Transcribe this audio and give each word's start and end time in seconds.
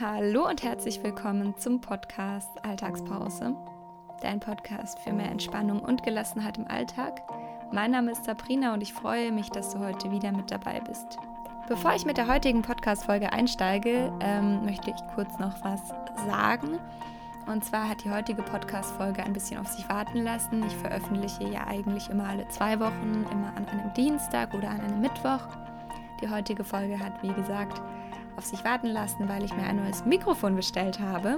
Hallo 0.00 0.48
und 0.48 0.62
herzlich 0.62 1.02
willkommen 1.02 1.56
zum 1.56 1.80
Podcast 1.80 2.64
Alltagspause, 2.64 3.56
dein 4.22 4.38
Podcast 4.38 4.96
für 5.00 5.12
mehr 5.12 5.28
Entspannung 5.28 5.80
und 5.80 6.04
Gelassenheit 6.04 6.56
im 6.56 6.68
Alltag. 6.68 7.20
Mein 7.72 7.90
Name 7.90 8.12
ist 8.12 8.22
Sabrina 8.22 8.74
und 8.74 8.80
ich 8.80 8.92
freue 8.92 9.32
mich, 9.32 9.50
dass 9.50 9.72
du 9.72 9.80
heute 9.80 10.12
wieder 10.12 10.30
mit 10.30 10.52
dabei 10.52 10.78
bist. 10.78 11.18
Bevor 11.66 11.96
ich 11.96 12.04
mit 12.04 12.16
der 12.16 12.28
heutigen 12.28 12.62
Podcast-Folge 12.62 13.32
einsteige, 13.32 14.12
ähm, 14.20 14.64
möchte 14.64 14.90
ich 14.90 15.14
kurz 15.16 15.36
noch 15.40 15.64
was 15.64 15.80
sagen. 16.28 16.78
Und 17.48 17.64
zwar 17.64 17.88
hat 17.88 18.04
die 18.04 18.10
heutige 18.12 18.42
Podcast-Folge 18.42 19.24
ein 19.24 19.32
bisschen 19.32 19.58
auf 19.58 19.66
sich 19.66 19.88
warten 19.88 20.22
lassen. 20.22 20.64
Ich 20.64 20.76
veröffentliche 20.76 21.48
ja 21.48 21.66
eigentlich 21.66 22.08
immer 22.08 22.28
alle 22.28 22.46
zwei 22.50 22.78
Wochen, 22.78 23.26
immer 23.32 23.52
an 23.56 23.66
einem 23.66 23.92
Dienstag 23.94 24.54
oder 24.54 24.70
an 24.70 24.80
einem 24.80 25.00
Mittwoch. 25.00 25.48
Die 26.22 26.30
heutige 26.30 26.62
Folge 26.62 27.00
hat, 27.00 27.20
wie 27.24 27.32
gesagt, 27.32 27.82
auf 28.38 28.46
sich 28.46 28.64
warten 28.64 28.86
lassen, 28.86 29.28
weil 29.28 29.44
ich 29.44 29.54
mir 29.54 29.64
ein 29.64 29.76
neues 29.76 30.04
Mikrofon 30.06 30.54
bestellt 30.54 31.00
habe. 31.00 31.36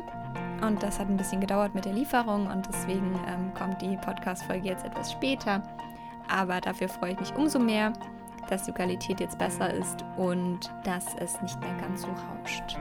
Und 0.60 0.82
das 0.82 1.00
hat 1.00 1.08
ein 1.08 1.16
bisschen 1.16 1.40
gedauert 1.40 1.74
mit 1.74 1.86
der 1.86 1.94
Lieferung 1.94 2.46
und 2.46 2.68
deswegen 2.68 3.18
ähm, 3.26 3.52
kommt 3.54 3.80
die 3.80 3.96
Podcast-Folge 3.96 4.68
jetzt 4.68 4.84
etwas 4.84 5.10
später. 5.10 5.62
Aber 6.28 6.60
dafür 6.60 6.88
freue 6.88 7.12
ich 7.12 7.20
mich 7.20 7.34
umso 7.34 7.58
mehr, 7.58 7.94
dass 8.50 8.64
die 8.64 8.72
Qualität 8.72 9.18
jetzt 9.20 9.38
besser 9.38 9.72
ist 9.72 10.04
und 10.18 10.70
dass 10.84 11.06
es 11.16 11.40
nicht 11.40 11.58
mehr 11.60 11.74
ganz 11.80 12.02
so 12.02 12.08
rauscht. 12.08 12.76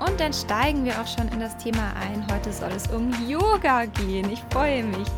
Und 0.00 0.18
dann 0.18 0.32
steigen 0.32 0.86
wir 0.86 0.98
auch 0.98 1.06
schon 1.06 1.28
in 1.28 1.40
das 1.40 1.54
Thema 1.58 1.92
ein. 2.00 2.24
Heute 2.32 2.50
soll 2.50 2.72
es 2.72 2.86
um 2.86 3.12
Yoga 3.28 3.84
gehen. 3.84 4.30
Ich 4.30 4.42
freue 4.50 4.82
mich. 4.82 5.08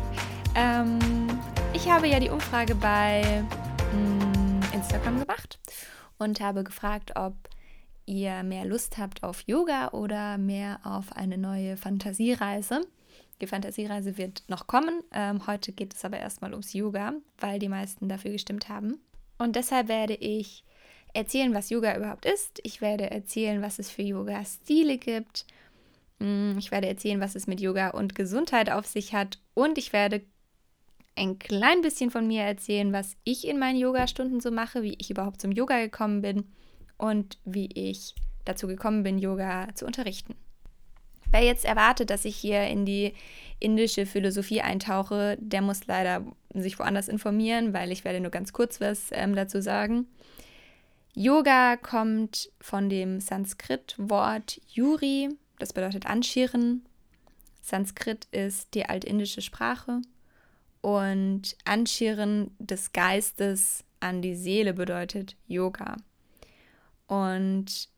Ähm, 0.55 1.28
ich 1.81 1.89
habe 1.89 2.07
ja 2.07 2.19
die 2.19 2.29
Umfrage 2.29 2.75
bei 2.75 3.41
mh, 3.93 4.25
mm, 4.25 4.61
Instagram 4.73 5.21
gemacht 5.21 5.59
und 6.17 6.41
habe 6.41 6.65
gefragt, 6.65 7.13
ob 7.15 7.33
ihr 8.05 8.43
mehr 8.43 8.65
Lust 8.65 8.97
habt 8.97 9.23
auf 9.23 9.43
Yoga 9.47 9.91
oder 9.91 10.37
mehr 10.37 10.81
auf 10.83 11.15
eine 11.15 11.37
neue 11.37 11.77
Fantasiereise. 11.77 12.81
Die 13.39 13.47
Fantasiereise 13.47 14.17
wird 14.17 14.43
noch 14.49 14.67
kommen. 14.67 15.03
Ähm, 15.13 15.47
heute 15.47 15.71
geht 15.71 15.93
es 15.95 16.03
aber 16.03 16.19
erstmal 16.19 16.51
ums 16.51 16.73
Yoga, 16.73 17.13
weil 17.37 17.59
die 17.59 17.69
meisten 17.69 18.09
dafür 18.09 18.31
gestimmt 18.31 18.67
haben. 18.67 18.99
Und 19.37 19.55
deshalb 19.55 19.87
werde 19.87 20.15
ich 20.15 20.65
erzählen, 21.13 21.53
was 21.53 21.69
Yoga 21.69 21.95
überhaupt 21.95 22.25
ist. 22.25 22.59
Ich 22.63 22.81
werde 22.81 23.09
erzählen, 23.09 23.61
was 23.61 23.79
es 23.79 23.89
für 23.89 24.01
Yoga-Stile 24.01 24.97
gibt. 24.97 25.45
Mm, 26.19 26.57
ich 26.57 26.71
werde 26.71 26.89
erzählen, 26.89 27.21
was 27.21 27.35
es 27.35 27.47
mit 27.47 27.61
Yoga 27.61 27.91
und 27.91 28.15
Gesundheit 28.15 28.69
auf 28.69 28.85
sich 28.85 29.13
hat. 29.13 29.39
Und 29.53 29.77
ich 29.77 29.93
werde 29.93 30.23
ein 31.19 31.37
klein 31.37 31.81
bisschen 31.81 32.09
von 32.09 32.25
mir 32.25 32.43
erzählen, 32.43 32.93
was 32.93 33.15
ich 33.23 33.47
in 33.47 33.59
meinen 33.59 33.77
Yoga-Stunden 33.77 34.39
so 34.39 34.51
mache, 34.51 34.81
wie 34.81 34.95
ich 34.97 35.11
überhaupt 35.11 35.41
zum 35.41 35.51
Yoga 35.51 35.79
gekommen 35.79 36.21
bin 36.21 36.45
und 36.97 37.37
wie 37.45 37.69
ich 37.73 38.15
dazu 38.45 38.67
gekommen 38.67 39.03
bin, 39.03 39.19
Yoga 39.19 39.67
zu 39.75 39.85
unterrichten. 39.85 40.35
Wer 41.31 41.43
jetzt 41.43 41.65
erwartet, 41.65 42.09
dass 42.09 42.25
ich 42.25 42.35
hier 42.35 42.63
in 42.63 42.85
die 42.85 43.13
indische 43.59 44.05
Philosophie 44.05 44.61
eintauche, 44.61 45.37
der 45.39 45.61
muss 45.61 45.85
leider 45.85 46.25
sich 46.53 46.79
woanders 46.79 47.07
informieren, 47.07 47.73
weil 47.73 47.91
ich 47.91 48.03
werde 48.03 48.19
nur 48.19 48.31
ganz 48.31 48.51
kurz 48.51 48.81
was 48.81 49.09
ähm, 49.11 49.35
dazu 49.35 49.61
sagen. 49.61 50.07
Yoga 51.13 51.75
kommt 51.77 52.49
von 52.61 52.89
dem 52.89 53.19
Sanskrit-Wort 53.19 54.61
Yuri, 54.71 55.29
das 55.59 55.73
bedeutet 55.73 56.07
Anschieren. 56.07 56.85
Sanskrit 57.61 58.25
ist 58.31 58.73
die 58.73 58.85
altindische 58.85 59.41
Sprache 59.41 60.01
und 60.81 61.57
Anschieren 61.65 62.51
des 62.57 62.93
Geistes 62.93 63.83
an 63.99 64.21
die 64.21 64.35
Seele 64.35 64.73
bedeutet 64.73 65.35
Yoga. 65.47 65.97
Und 67.07 67.89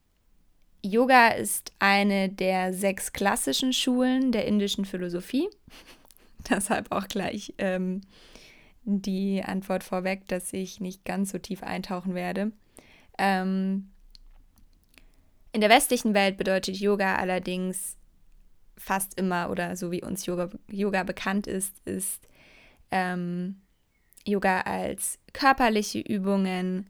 Yoga 0.84 1.30
ist 1.30 1.74
eine 1.80 2.30
der 2.30 2.74
sechs 2.74 3.14
klassischen 3.14 3.72
Schulen 3.74 4.32
der 4.32 4.46
indischen 4.46 4.86
Philosophie. 4.86 5.48
Deshalb 6.50 6.92
auch 6.92 7.08
gleich 7.08 7.54
ähm, 7.60 8.02
die 8.84 9.44
Antwort 9.44 9.84
vorweg, 9.84 10.28
dass 10.28 10.54
ich 10.54 10.80
nicht 10.80 11.06
ganz 11.06 11.32
so 11.32 11.38
tief 11.38 11.62
eintauchen 11.62 12.16
werde. 12.16 12.52
Ähm, 13.20 13.92
in 15.52 15.62
der 15.62 15.70
westlichen 15.70 16.14
Welt 16.14 16.38
bedeutet 16.38 16.78
Yoga 16.78 17.18
allerdings 17.18 17.98
fast 18.78 19.20
immer 19.20 19.52
oder 19.52 19.76
so 19.76 19.92
wie 19.92 20.02
uns 20.02 20.26
Yoga, 20.26 20.50
Yoga 20.68 21.04
bekannt 21.04 21.46
ist, 21.46 21.76
ist 21.86 22.28
ähm, 22.92 23.62
Yoga 24.26 24.62
als 24.62 25.20
körperliche 25.34 26.00
Übungen, 26.00 26.90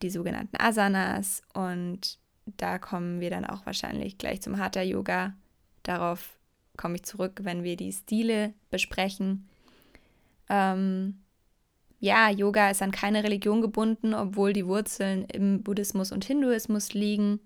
die 0.00 0.10
sogenannten 0.10 0.56
Asanas 0.56 1.42
und 1.52 2.18
da 2.56 2.78
kommen 2.78 3.20
wir 3.20 3.30
dann 3.30 3.44
auch 3.44 3.66
wahrscheinlich 3.66 4.16
gleich 4.16 4.40
zum 4.40 4.58
Hatha 4.58 4.80
Yoga. 4.80 5.34
Darauf 5.82 6.38
komme 6.76 6.96
ich 6.96 7.02
zurück, 7.02 7.40
wenn 7.42 7.62
wir 7.62 7.76
die 7.76 7.92
Stile 7.92 8.54
besprechen. 8.70 9.48
Ähm, 10.48 11.20
ja, 12.00 12.30
Yoga 12.30 12.70
ist 12.70 12.80
an 12.80 12.92
keine 12.92 13.24
Religion 13.24 13.60
gebunden, 13.60 14.14
obwohl 14.14 14.52
die 14.52 14.66
Wurzeln 14.66 15.24
im 15.24 15.62
Buddhismus 15.62 16.12
und 16.12 16.24
Hinduismus 16.24 16.94
liegen. 16.94 17.40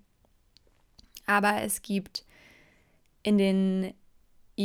Aber 1.27 1.63
es 1.63 1.83
gibt 1.83 2.25
in 3.23 3.39
den 3.39 3.95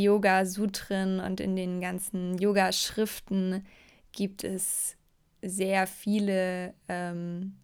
Yoga-Sutren 0.02 1.20
und 1.20 1.40
in 1.40 1.56
den 1.56 1.80
ganzen 1.80 2.38
Yoga-Schriften 2.38 3.64
gibt 4.12 4.44
es 4.44 4.96
sehr 5.42 5.86
viele 5.86 6.74
ähm, 6.88 7.54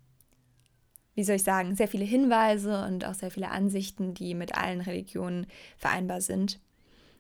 wie 1.15 1.25
soll 1.25 1.37
ich 1.37 1.45
sagen, 1.45 1.75
sehr 1.77 1.89
viele 1.89 2.05
Hinweise 2.05 2.85
und 2.85 3.05
auch 3.05 3.15
sehr 3.15 3.31
viele 3.31 3.51
Ansichten, 3.51 4.15
die 4.15 4.35
mit 4.35 4.57
allen 4.57 4.81
Religionen 4.81 5.47
vereinbar 5.77 6.21
sind. 6.21 6.61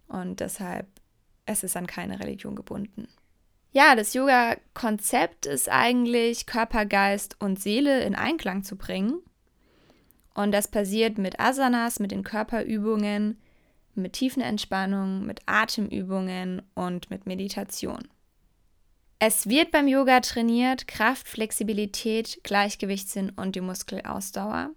Und 0.09 0.41
deshalb, 0.41 0.87
es 1.47 1.63
ist 1.63 1.77
an 1.77 1.87
keine 1.87 2.19
Religion 2.21 2.57
gebunden. 2.57 3.09
Ja, 3.73 3.97
das 3.97 4.15
Yoga-Konzept 4.15 5.47
ist 5.47 5.69
eigentlich 5.69 6.47
Körper, 6.47 6.87
Geist 6.87 7.37
und 7.41 7.61
Seele 7.61 8.03
in 8.05 8.15
Einklang 8.15 8.63
zu 8.63 8.77
bringen. 8.77 9.21
Und 10.35 10.53
das 10.53 10.69
passiert 10.69 11.19
mit 11.19 11.39
Asanas, 11.39 12.01
mit 12.01 12.11
den 12.11 12.25
Körperübungen, 12.25 13.39
mit 13.97 14.15
Tiefenentspannung, 14.15 15.25
mit 15.25 15.41
Atemübungen 15.47 16.62
und 16.75 17.10
mit 17.10 17.27
Meditation. 17.27 18.09
Es 19.19 19.49
wird 19.49 19.71
beim 19.71 19.88
Yoga 19.88 20.21
trainiert 20.21 20.87
Kraft, 20.87 21.28
Flexibilität, 21.28 22.41
Gleichgewichtssinn 22.43 23.31
und 23.31 23.56
die 23.56 23.60
Muskelausdauer. 23.60 24.71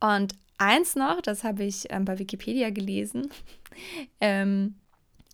Und 0.00 0.34
eins 0.58 0.96
noch, 0.96 1.20
das 1.20 1.44
habe 1.44 1.64
ich 1.64 1.86
ähm, 1.90 2.04
bei 2.04 2.18
Wikipedia 2.18 2.70
gelesen. 2.70 3.30
ähm, 4.20 4.74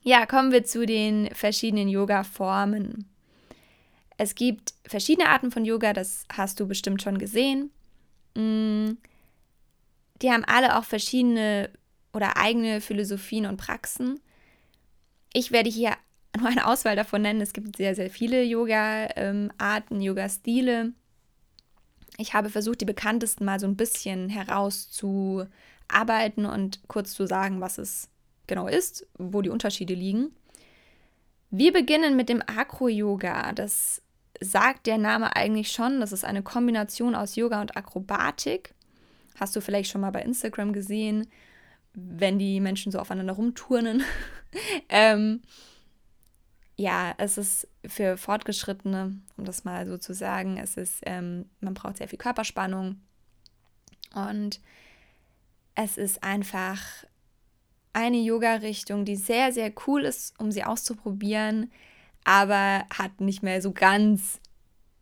ja, 0.03 0.27
kommen 0.27 0.53
wir 0.53 0.65
zu 0.65 0.85
den 0.85 1.33
verschiedenen 1.35 1.89
Yoga-Formen. 1.89 3.09
Es 4.19 4.35
gibt 4.35 4.75
verschiedene 4.87 5.29
Arten 5.29 5.51
von 5.51 5.65
Yoga, 5.65 5.93
das 5.93 6.25
hast 6.33 6.61
du 6.61 6.67
bestimmt 6.67 7.03
schon 7.03 7.19
gesehen. 7.19 7.71
Mm, 8.37 8.99
die 10.21 10.31
haben 10.31 10.45
alle 10.45 10.79
auch 10.79 10.85
verschiedene 10.85 11.71
oder 12.13 12.37
eigene 12.37 12.81
Philosophien 12.81 13.47
und 13.47 13.57
Praxen. 13.57 14.21
Ich 15.33 15.53
werde 15.53 15.71
hier 15.71 15.93
nur 16.39 16.49
eine 16.49 16.67
Auswahl 16.67 16.97
davon 16.97 17.23
nennen. 17.23 17.41
Es 17.41 17.53
gibt 17.53 17.77
sehr, 17.77 17.95
sehr 17.95 18.11
viele 18.11 18.43
Yoga-Arten, 18.43 20.01
Yoga-Stile. 20.01 20.93
Ich 22.19 22.35
habe 22.35 22.51
versucht, 22.51 22.81
die 22.81 22.87
bekanntesten 22.87 23.45
mal 23.45 23.59
so 23.59 23.67
ein 23.67 23.77
bisschen 23.77 24.29
herauszuarbeiten 24.29 26.47
und 26.47 26.87
kurz 26.89 27.13
zu 27.13 27.27
sagen, 27.27 27.61
was 27.61 27.79
es 27.79 28.09
genau 28.47 28.69
ist, 28.69 29.07
wo 29.19 29.43
die 29.43 29.51
Unterschiede 29.51 29.95
liegen. 29.95 30.31
Wir 31.51 31.73
beginnen 31.73 32.17
mit 32.17 32.29
dem 32.29 32.43
Acro-Yoga. 32.43 33.53
Das 33.53 34.03
sagt 34.41 34.87
der 34.87 34.99
Name 34.99 35.37
eigentlich 35.37 35.73
schon. 35.73 36.01
Das 36.01 36.13
ist 36.13 36.25
eine 36.25 36.43
Kombination 36.43 37.15
aus 37.15 37.37
Yoga 37.37 37.61
und 37.61 37.77
Akrobatik. 37.77 38.75
Hast 39.39 39.57
du 39.57 39.61
vielleicht 39.61 39.91
schon 39.91 40.01
mal 40.01 40.11
bei 40.11 40.23
Instagram 40.23 40.73
gesehen, 40.73 41.27
wenn 41.95 42.39
die 42.39 42.61
Menschen 42.61 42.93
so 42.93 42.99
aufeinander 42.99 43.35
rumturnen. 43.35 44.03
ähm, 44.89 45.43
ja, 46.77 47.15
es 47.19 47.39
ist 47.39 47.69
für 47.87 48.17
Fortgeschrittene, 48.17 49.17
um 49.37 49.45
das 49.45 49.65
mal 49.65 49.87
so 49.87 49.99
zu 49.99 50.15
sagen, 50.15 50.57
es 50.57 50.77
ist, 50.77 51.01
ähm, 51.07 51.47
man 51.61 51.75
braucht 51.75 51.99
sehr 51.99 52.09
viel 52.09 52.19
Körperspannung 52.19 52.97
und 54.15 54.61
es 55.75 55.97
ist 55.97 56.23
einfach 56.23 56.81
eine 57.93 58.19
Yoga-Richtung, 58.19 59.05
die 59.05 59.17
sehr, 59.17 59.53
sehr 59.53 59.73
cool 59.87 60.05
ist, 60.05 60.39
um 60.41 60.51
sie 60.51 60.65
auszuprobieren, 60.65 61.71
aber 62.25 62.85
hat 62.91 63.21
nicht 63.21 63.43
mehr 63.43 63.61
so 63.61 63.73
ganz 63.73 64.41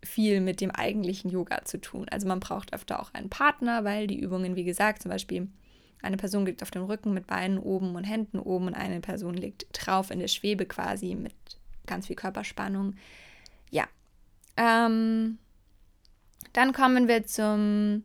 viel 0.03 0.41
mit 0.41 0.61
dem 0.61 0.71
eigentlichen 0.71 1.31
Yoga 1.31 1.65
zu 1.65 1.81
tun. 1.81 2.07
Also 2.11 2.27
man 2.27 2.41
braucht 2.41 2.73
öfter 2.73 3.01
auch 3.01 3.13
einen 3.15 3.29
Partner, 3.29 3.85
weil 3.85 4.07
die 4.07 4.19
Übungen, 4.19 4.57
wie 4.57 4.65
gesagt, 4.65 5.03
zum 5.03 5.11
Beispiel 5.11 5.49
eine 6.03 6.17
Person 6.17 6.47
liegt 6.47 6.63
auf 6.63 6.71
dem 6.71 6.85
Rücken 6.85 7.13
mit 7.13 7.27
Beinen 7.27 7.59
oben 7.59 7.95
und 7.95 8.05
Händen 8.05 8.39
oben 8.39 8.69
und 8.69 8.75
eine 8.75 9.01
Person 9.01 9.35
liegt 9.35 9.67
drauf 9.73 10.11
in 10.11 10.19
der 10.19 10.29
Schwebe 10.29 10.67
quasi 10.67 11.15
mit 11.15 11.35
ganz 11.87 12.07
viel 12.07 12.17
Körperspannung. 12.17 12.95
ja. 13.71 13.87
Ähm, 14.57 15.39
dann 16.53 16.73
kommen 16.73 17.07
wir 17.07 17.25
zum 17.27 18.03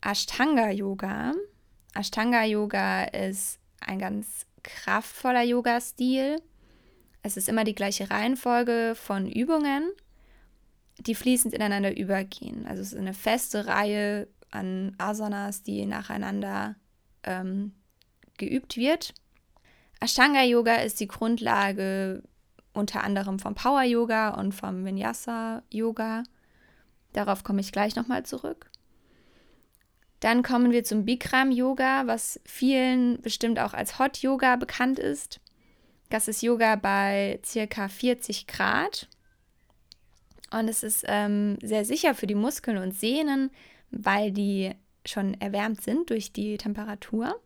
Ashtanga 0.00 0.70
Yoga. 0.70 1.32
Ashtanga 1.94 2.44
Yoga 2.44 3.04
ist 3.04 3.58
ein 3.80 3.98
ganz 3.98 4.46
kraftvoller 4.62 5.42
Yoga-Stil. 5.42 6.40
Es 7.22 7.36
ist 7.36 7.48
immer 7.48 7.64
die 7.64 7.74
gleiche 7.74 8.10
Reihenfolge 8.10 8.94
von 8.96 9.30
Übungen, 9.30 9.90
die 10.98 11.14
fließend 11.14 11.54
ineinander 11.54 11.96
übergehen. 11.96 12.66
Also 12.66 12.82
es 12.82 12.92
ist 12.92 12.98
eine 12.98 13.14
feste 13.14 13.66
Reihe 13.66 14.28
an 14.54 14.94
Asanas, 14.98 15.62
die 15.62 15.84
nacheinander 15.86 16.76
ähm, 17.22 17.72
geübt 18.38 18.76
wird. 18.76 19.14
Ashtanga 20.00 20.42
Yoga 20.42 20.76
ist 20.76 21.00
die 21.00 21.08
Grundlage 21.08 22.22
unter 22.72 23.04
anderem 23.04 23.38
vom 23.38 23.54
Power 23.54 23.82
Yoga 23.82 24.30
und 24.30 24.52
vom 24.52 24.84
Vinyasa 24.84 25.62
Yoga. 25.70 26.24
Darauf 27.12 27.44
komme 27.44 27.60
ich 27.60 27.72
gleich 27.72 27.94
nochmal 27.96 28.24
zurück. 28.24 28.70
Dann 30.20 30.42
kommen 30.42 30.72
wir 30.72 30.84
zum 30.84 31.04
Bikram 31.04 31.50
Yoga, 31.50 32.06
was 32.06 32.40
vielen 32.44 33.20
bestimmt 33.20 33.58
auch 33.58 33.74
als 33.74 33.98
Hot 33.98 34.18
Yoga 34.18 34.56
bekannt 34.56 34.98
ist. 34.98 35.40
Das 36.10 36.28
ist 36.28 36.42
Yoga 36.42 36.76
bei 36.76 37.40
circa 37.44 37.88
40 37.88 38.46
Grad. 38.46 39.08
Und 40.50 40.68
es 40.68 40.82
ist 40.82 41.04
ähm, 41.08 41.58
sehr 41.62 41.84
sicher 41.84 42.14
für 42.14 42.26
die 42.26 42.34
Muskeln 42.34 42.78
und 42.78 42.92
Sehnen, 42.92 43.50
weil 43.98 44.32
die 44.32 44.72
schon 45.06 45.34
erwärmt 45.40 45.82
sind 45.82 46.10
durch 46.10 46.32
die 46.32 46.56
Temperatur. 46.56 47.40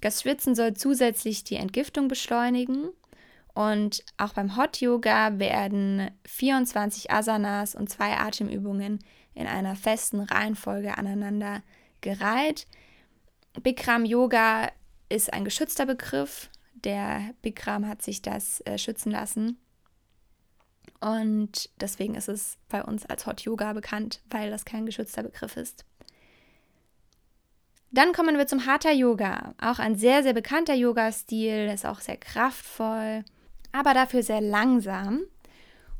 Das 0.00 0.22
Schwitzen 0.22 0.54
soll 0.54 0.74
zusätzlich 0.74 1.44
die 1.44 1.56
Entgiftung 1.56 2.08
beschleunigen. 2.08 2.90
Und 3.54 4.02
auch 4.16 4.32
beim 4.32 4.56
Hot 4.56 4.80
Yoga 4.80 5.38
werden 5.38 6.10
24 6.26 7.10
Asanas 7.10 7.74
und 7.74 7.90
zwei 7.90 8.16
Atemübungen 8.16 8.98
in 9.34 9.46
einer 9.46 9.76
festen 9.76 10.20
Reihenfolge 10.20 10.96
aneinander 10.96 11.62
gereiht. 12.00 12.66
Bikram 13.62 14.04
Yoga 14.04 14.70
ist 15.08 15.32
ein 15.32 15.44
geschützter 15.44 15.86
Begriff. 15.86 16.50
Der 16.74 17.34
Bikram 17.42 17.86
hat 17.86 18.02
sich 18.02 18.22
das 18.22 18.60
äh, 18.62 18.78
schützen 18.78 19.12
lassen. 19.12 19.58
Und 21.02 21.68
deswegen 21.80 22.14
ist 22.14 22.28
es 22.28 22.58
bei 22.68 22.82
uns 22.84 23.04
als 23.06 23.26
Hot 23.26 23.40
Yoga 23.40 23.72
bekannt, 23.72 24.20
weil 24.30 24.50
das 24.50 24.64
kein 24.64 24.86
geschützter 24.86 25.24
Begriff 25.24 25.56
ist. 25.56 25.84
Dann 27.90 28.12
kommen 28.12 28.38
wir 28.38 28.46
zum 28.46 28.66
Hatha 28.66 28.92
Yoga. 28.92 29.54
Auch 29.60 29.80
ein 29.80 29.96
sehr, 29.96 30.22
sehr 30.22 30.32
bekannter 30.32 30.74
Yoga-Stil, 30.74 31.68
ist 31.74 31.84
auch 31.84 32.00
sehr 32.00 32.16
kraftvoll, 32.16 33.24
aber 33.72 33.94
dafür 33.94 34.22
sehr 34.22 34.40
langsam. 34.40 35.22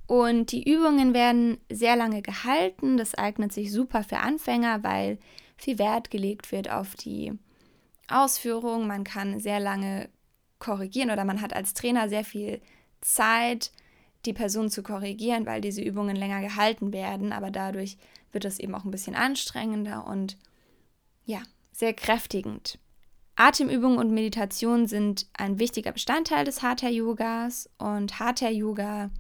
Und 0.07 0.53
die 0.53 0.71
Übungen 0.71 1.15
werden 1.15 1.59
sehr 1.69 1.97
lange 1.97 2.23
gehalten. 2.23 2.97
Das 2.97 3.17
eignet 3.17 3.53
sich 3.53 3.73
super 3.73 4.05
für 4.05 4.19
Anfänger, 4.19 4.85
weil 4.85 5.19
viel 5.57 5.81
Wert 5.81 6.13
gelegt 6.13 6.53
wird 6.53 6.71
auf 6.71 6.95
die 6.95 7.33
Ausführung. 8.09 8.87
Man 8.87 9.03
kann 9.03 9.41
sehr 9.41 9.59
lange 9.59 10.11
korrigieren 10.61 11.11
oder 11.11 11.25
man 11.25 11.41
hat 11.41 11.55
als 11.55 11.75
Trainer 11.75 12.09
sehr 12.09 12.25
viel 12.25 12.63
Zeit, 13.01 13.73
die 14.25 14.33
Person 14.33 14.71
zu 14.71 14.83
korrigieren, 14.83 15.47
weil 15.47 15.61
diese 15.61 15.83
Übungen 15.83 16.17
länger 16.17 16.41
gehalten 16.41 16.93
werden. 16.93 17.33
Aber 17.33 17.51
dadurch 17.51 17.97
wird 18.31 18.45
es 18.45 18.59
eben 18.59 18.75
auch 18.75 18.85
ein 18.85 18.91
bisschen 18.91 19.15
anstrengender 19.15 20.07
und 20.07 20.37
ja, 21.25 21.43
sehr 21.73 21.95
kräftigend. 21.95 22.79
Atemübungen 23.37 23.99
und 23.99 24.13
Meditation 24.13 24.87
sind 24.87 25.27
ein 25.33 25.59
wichtiger 25.59 25.93
Bestandteil 25.93 26.45
des 26.45 26.63
Hatha 26.63 26.89
Yogas 26.89 27.69
und 27.79 28.19
Hatha 28.19 28.51
Yoga 28.51 29.11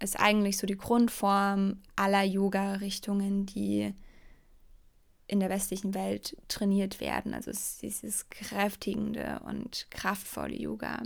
ist 0.00 0.18
eigentlich 0.18 0.58
so 0.58 0.66
die 0.66 0.76
Grundform 0.76 1.80
aller 1.96 2.22
Yoga-Richtungen, 2.22 3.46
die 3.46 3.94
in 5.26 5.40
der 5.40 5.48
westlichen 5.48 5.94
Welt 5.94 6.36
trainiert 6.48 7.00
werden. 7.00 7.34
Also 7.34 7.50
es 7.50 7.58
ist 7.58 7.82
dieses 7.82 8.30
kräftigende 8.30 9.40
und 9.46 9.86
kraftvolle 9.90 10.56
Yoga. 10.56 11.02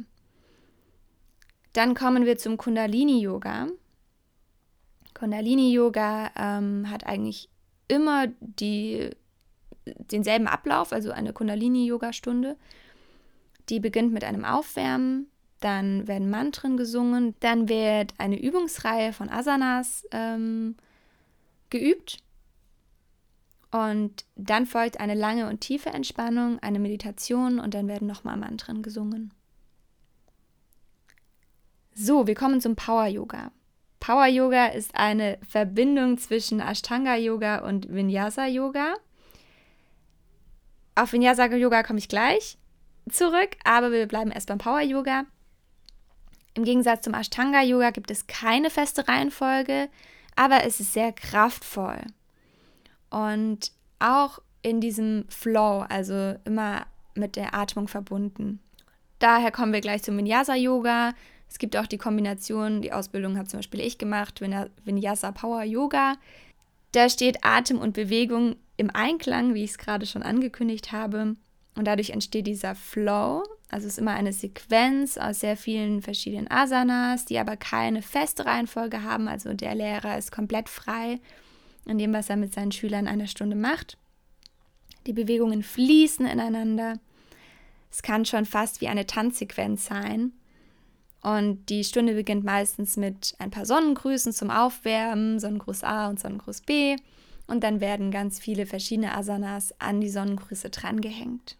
Dann 1.76 1.94
kommen 1.94 2.24
wir 2.24 2.38
zum 2.38 2.56
Kundalini-Yoga. 2.56 3.66
Kundalini-Yoga 5.12 6.30
ähm, 6.34 6.88
hat 6.88 7.04
eigentlich 7.04 7.50
immer 7.86 8.28
die, 8.40 9.10
denselben 9.84 10.46
Ablauf, 10.46 10.94
also 10.94 11.10
eine 11.10 11.34
Kundalini-Yoga-Stunde. 11.34 12.56
Die 13.68 13.78
beginnt 13.78 14.10
mit 14.14 14.24
einem 14.24 14.46
Aufwärmen, 14.46 15.26
dann 15.60 16.08
werden 16.08 16.30
Mantren 16.30 16.78
gesungen, 16.78 17.34
dann 17.40 17.68
wird 17.68 18.14
eine 18.16 18.40
Übungsreihe 18.40 19.12
von 19.12 19.28
Asanas 19.28 20.06
ähm, 20.12 20.76
geübt 21.68 22.22
und 23.70 24.24
dann 24.34 24.64
folgt 24.64 24.98
eine 24.98 25.14
lange 25.14 25.46
und 25.46 25.60
tiefe 25.60 25.90
Entspannung, 25.90 26.58
eine 26.60 26.78
Meditation 26.78 27.60
und 27.60 27.74
dann 27.74 27.86
werden 27.86 28.08
nochmal 28.08 28.38
Mantren 28.38 28.80
gesungen. 28.80 29.35
So, 31.98 32.26
wir 32.26 32.34
kommen 32.34 32.60
zum 32.60 32.76
Power 32.76 33.06
Yoga. 33.06 33.50
Power 34.00 34.26
Yoga 34.26 34.66
ist 34.66 34.94
eine 34.94 35.38
Verbindung 35.48 36.18
zwischen 36.18 36.60
Ashtanga 36.60 37.16
Yoga 37.16 37.66
und 37.66 37.88
Vinyasa 37.88 38.46
Yoga. 38.46 38.96
Auf 40.94 41.14
Vinyasa 41.14 41.46
Yoga 41.46 41.82
komme 41.82 41.98
ich 41.98 42.10
gleich 42.10 42.58
zurück, 43.10 43.56
aber 43.64 43.92
wir 43.92 44.06
bleiben 44.06 44.30
erst 44.30 44.48
beim 44.48 44.58
Power 44.58 44.82
Yoga. 44.82 45.24
Im 46.52 46.64
Gegensatz 46.64 47.02
zum 47.02 47.14
Ashtanga 47.14 47.62
Yoga 47.62 47.92
gibt 47.92 48.10
es 48.10 48.26
keine 48.26 48.68
feste 48.68 49.08
Reihenfolge, 49.08 49.88
aber 50.36 50.64
es 50.64 50.80
ist 50.80 50.92
sehr 50.92 51.12
kraftvoll. 51.12 52.02
Und 53.08 53.72
auch 54.00 54.40
in 54.60 54.82
diesem 54.82 55.24
Flow, 55.30 55.86
also 55.88 56.34
immer 56.44 56.84
mit 57.14 57.36
der 57.36 57.54
Atmung 57.54 57.88
verbunden. 57.88 58.60
Daher 59.18 59.50
kommen 59.50 59.72
wir 59.72 59.80
gleich 59.80 60.02
zum 60.02 60.18
Vinyasa 60.18 60.56
Yoga. 60.56 61.14
Es 61.48 61.58
gibt 61.58 61.76
auch 61.76 61.86
die 61.86 61.98
Kombination, 61.98 62.82
die 62.82 62.92
Ausbildung 62.92 63.38
habe 63.38 63.48
zum 63.48 63.58
Beispiel 63.58 63.80
ich 63.80 63.98
gemacht, 63.98 64.40
Vinyasa 64.84 65.32
Power 65.32 65.62
Yoga. 65.62 66.16
Da 66.92 67.08
steht 67.08 67.44
Atem 67.44 67.78
und 67.78 67.92
Bewegung 67.92 68.56
im 68.76 68.90
Einklang, 68.90 69.54
wie 69.54 69.64
ich 69.64 69.70
es 69.70 69.78
gerade 69.78 70.06
schon 70.06 70.22
angekündigt 70.22 70.92
habe. 70.92 71.36
Und 71.74 71.86
dadurch 71.86 72.10
entsteht 72.10 72.46
dieser 72.46 72.74
Flow. 72.74 73.42
Also 73.68 73.86
es 73.86 73.94
ist 73.94 73.98
immer 73.98 74.12
eine 74.12 74.32
Sequenz 74.32 75.18
aus 75.18 75.40
sehr 75.40 75.56
vielen 75.56 76.00
verschiedenen 76.00 76.50
Asanas, 76.50 77.24
die 77.24 77.38
aber 77.38 77.56
keine 77.56 78.02
feste 78.02 78.46
Reihenfolge 78.46 79.02
haben. 79.02 79.28
Also 79.28 79.52
der 79.52 79.74
Lehrer 79.74 80.16
ist 80.16 80.32
komplett 80.32 80.68
frei 80.68 81.20
in 81.86 81.98
dem, 81.98 82.12
was 82.12 82.30
er 82.30 82.36
mit 82.36 82.54
seinen 82.54 82.72
Schülern 82.72 83.06
eine 83.06 83.28
Stunde 83.28 83.56
macht. 83.56 83.98
Die 85.06 85.12
Bewegungen 85.12 85.62
fließen 85.62 86.26
ineinander. 86.26 86.98
Es 87.90 88.02
kann 88.02 88.24
schon 88.24 88.44
fast 88.44 88.80
wie 88.80 88.88
eine 88.88 89.06
Tanzsequenz 89.06 89.86
sein. 89.86 90.32
Und 91.26 91.70
die 91.70 91.82
Stunde 91.82 92.14
beginnt 92.14 92.44
meistens 92.44 92.96
mit 92.96 93.34
ein 93.40 93.50
paar 93.50 93.66
Sonnengrüßen 93.66 94.32
zum 94.32 94.48
Aufwärmen, 94.48 95.40
Sonnengruß 95.40 95.82
A 95.82 96.06
und 96.06 96.20
Sonnengruß 96.20 96.60
B. 96.60 96.94
Und 97.48 97.64
dann 97.64 97.80
werden 97.80 98.12
ganz 98.12 98.38
viele 98.38 98.64
verschiedene 98.64 99.12
Asanas 99.12 99.74
an 99.80 100.00
die 100.00 100.08
Sonnengrüße 100.08 100.70
drangehängt. 100.70 101.56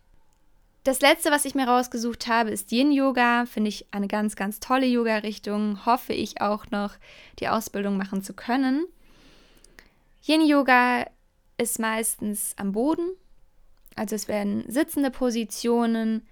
Das 0.85 1.01
letzte, 1.01 1.33
was 1.33 1.45
ich 1.45 1.57
mir 1.57 1.67
rausgesucht 1.67 2.29
habe, 2.29 2.51
ist 2.51 2.71
Yin 2.71 2.93
Yoga. 2.93 3.45
Finde 3.45 3.71
ich 3.71 3.87
eine 3.91 4.07
ganz, 4.07 4.37
ganz 4.37 4.61
tolle 4.61 4.87
Yoga-Richtung. 4.87 5.85
Hoffe 5.85 6.13
ich 6.13 6.41
auch 6.41 6.71
noch, 6.71 6.95
die 7.41 7.49
Ausbildung 7.49 7.97
machen 7.97 8.23
zu 8.23 8.35
können. 8.35 8.87
Yin 10.25 10.47
Yoga 10.47 11.07
ist 11.59 11.81
meistens 11.81 12.55
am 12.57 12.71
Boden. 12.71 13.09
Also 13.97 14.15
es 14.15 14.29
werden 14.29 14.63
sitzende 14.69 15.11
Positionen 15.11 16.23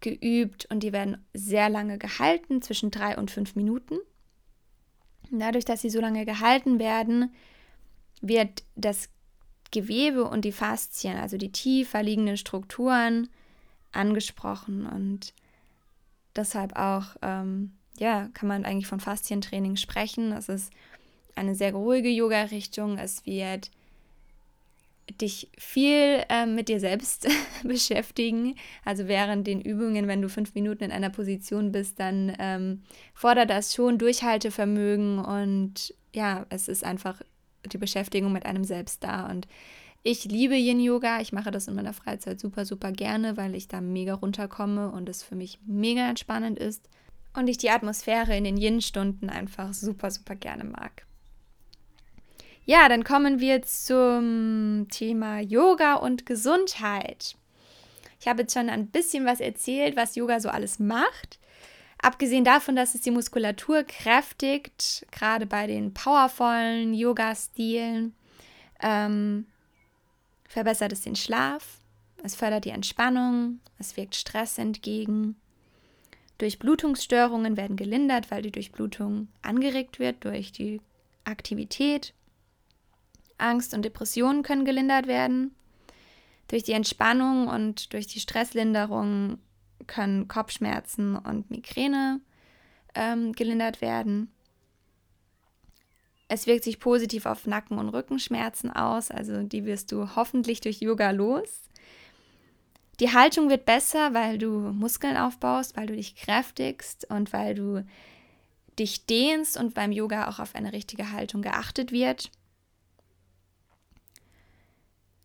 geübt 0.00 0.66
und 0.70 0.82
die 0.82 0.92
werden 0.92 1.24
sehr 1.34 1.68
lange 1.68 1.98
gehalten, 1.98 2.62
zwischen 2.62 2.90
drei 2.90 3.16
und 3.16 3.30
fünf 3.30 3.56
Minuten. 3.56 3.98
dadurch, 5.30 5.64
dass 5.64 5.80
sie 5.80 5.90
so 5.90 6.00
lange 6.00 6.24
gehalten 6.24 6.78
werden, 6.78 7.32
wird 8.20 8.64
das 8.74 9.08
Gewebe 9.70 10.24
und 10.24 10.44
die 10.44 10.52
Faszien, 10.52 11.16
also 11.16 11.36
die 11.36 11.52
tiefer 11.52 12.02
liegenden 12.02 12.36
Strukturen, 12.36 13.28
angesprochen 13.92 14.86
und 14.86 15.34
deshalb 16.36 16.76
auch, 16.76 17.16
ähm, 17.22 17.72
ja, 17.98 18.28
kann 18.34 18.48
man 18.48 18.64
eigentlich 18.64 18.86
von 18.86 19.00
Faszientraining 19.00 19.76
sprechen. 19.76 20.30
Das 20.30 20.48
ist 20.48 20.72
eine 21.34 21.54
sehr 21.54 21.72
ruhige 21.72 22.08
Yoga-Richtung. 22.08 22.98
Es 22.98 23.26
wird 23.26 23.70
dich 25.18 25.50
viel 25.58 26.24
äh, 26.28 26.46
mit 26.46 26.68
dir 26.68 26.80
selbst 26.80 27.28
beschäftigen. 27.64 28.54
Also 28.84 29.08
während 29.08 29.46
den 29.46 29.60
Übungen, 29.60 30.08
wenn 30.08 30.22
du 30.22 30.28
fünf 30.28 30.54
Minuten 30.54 30.84
in 30.84 30.92
einer 30.92 31.10
Position 31.10 31.72
bist, 31.72 32.00
dann 32.00 32.34
ähm, 32.38 32.82
fordert 33.14 33.50
das 33.50 33.74
schon 33.74 33.98
Durchhaltevermögen 33.98 35.18
und 35.18 35.94
ja, 36.14 36.46
es 36.50 36.68
ist 36.68 36.84
einfach 36.84 37.22
die 37.70 37.78
Beschäftigung 37.78 38.32
mit 38.32 38.46
einem 38.46 38.64
selbst 38.64 39.04
da. 39.04 39.28
Und 39.28 39.46
ich 40.02 40.24
liebe 40.24 40.56
Yin 40.56 40.80
Yoga. 40.80 41.20
Ich 41.20 41.32
mache 41.32 41.50
das 41.50 41.68
in 41.68 41.74
meiner 41.74 41.92
Freizeit 41.92 42.40
super, 42.40 42.64
super 42.64 42.90
gerne, 42.90 43.36
weil 43.36 43.54
ich 43.54 43.68
da 43.68 43.80
mega 43.80 44.14
runterkomme 44.14 44.90
und 44.90 45.08
es 45.08 45.22
für 45.22 45.34
mich 45.36 45.60
mega 45.66 46.08
entspannend 46.08 46.58
ist. 46.58 46.88
und 47.34 47.48
ich 47.48 47.58
die 47.58 47.70
Atmosphäre 47.70 48.36
in 48.36 48.42
den 48.42 48.56
Yin-Stunden 48.56 49.30
einfach 49.30 49.72
super, 49.72 50.10
super 50.10 50.34
gerne 50.34 50.64
mag. 50.64 51.06
Ja, 52.70 52.88
dann 52.88 53.02
kommen 53.02 53.40
wir 53.40 53.62
zum 53.62 54.86
Thema 54.92 55.40
Yoga 55.40 55.94
und 55.94 56.24
Gesundheit. 56.24 57.34
Ich 58.20 58.28
habe 58.28 58.42
jetzt 58.42 58.54
schon 58.54 58.68
ein 58.70 58.86
bisschen 58.86 59.26
was 59.26 59.40
erzählt, 59.40 59.96
was 59.96 60.14
Yoga 60.14 60.38
so 60.38 60.50
alles 60.50 60.78
macht. 60.78 61.40
Abgesehen 61.98 62.44
davon, 62.44 62.76
dass 62.76 62.94
es 62.94 63.00
die 63.00 63.10
Muskulatur 63.10 63.82
kräftigt, 63.82 65.04
gerade 65.10 65.46
bei 65.46 65.66
den 65.66 65.92
powervollen 65.94 66.94
Yoga-Stilen, 66.94 68.14
ähm, 68.80 69.46
verbessert 70.46 70.92
es 70.92 71.00
den 71.00 71.16
Schlaf, 71.16 71.80
es 72.22 72.36
fördert 72.36 72.66
die 72.66 72.70
Entspannung, 72.70 73.58
es 73.80 73.96
wirkt 73.96 74.14
Stress 74.14 74.58
entgegen. 74.58 75.34
Durchblutungsstörungen 76.38 77.56
werden 77.56 77.74
gelindert, 77.74 78.30
weil 78.30 78.42
die 78.42 78.52
Durchblutung 78.52 79.26
angeregt 79.42 79.98
wird 79.98 80.22
durch 80.22 80.52
die 80.52 80.80
Aktivität. 81.24 82.14
Angst 83.40 83.74
und 83.74 83.82
Depressionen 83.82 84.42
können 84.42 84.64
gelindert 84.64 85.06
werden. 85.06 85.54
Durch 86.48 86.62
die 86.62 86.72
Entspannung 86.72 87.48
und 87.48 87.92
durch 87.92 88.06
die 88.06 88.20
Stresslinderung 88.20 89.38
können 89.86 90.28
Kopfschmerzen 90.28 91.16
und 91.16 91.50
Migräne 91.50 92.20
ähm, 92.94 93.32
gelindert 93.32 93.80
werden. 93.80 94.32
Es 96.28 96.46
wirkt 96.46 96.64
sich 96.64 96.78
positiv 96.78 97.26
auf 97.26 97.46
Nacken- 97.46 97.78
und 97.78 97.88
Rückenschmerzen 97.88 98.70
aus, 98.70 99.10
also 99.10 99.42
die 99.42 99.64
wirst 99.64 99.90
du 99.90 100.14
hoffentlich 100.14 100.60
durch 100.60 100.80
Yoga 100.80 101.10
los. 101.10 101.62
Die 103.00 103.12
Haltung 103.12 103.48
wird 103.48 103.64
besser, 103.64 104.14
weil 104.14 104.38
du 104.38 104.50
Muskeln 104.50 105.16
aufbaust, 105.16 105.76
weil 105.76 105.86
du 105.86 105.96
dich 105.96 106.16
kräftigst 106.16 107.10
und 107.10 107.32
weil 107.32 107.54
du 107.54 107.84
dich 108.78 109.06
dehnst 109.06 109.56
und 109.56 109.74
beim 109.74 109.90
Yoga 109.90 110.28
auch 110.28 110.38
auf 110.38 110.54
eine 110.54 110.72
richtige 110.72 111.10
Haltung 111.10 111.42
geachtet 111.42 111.92
wird. 111.92 112.30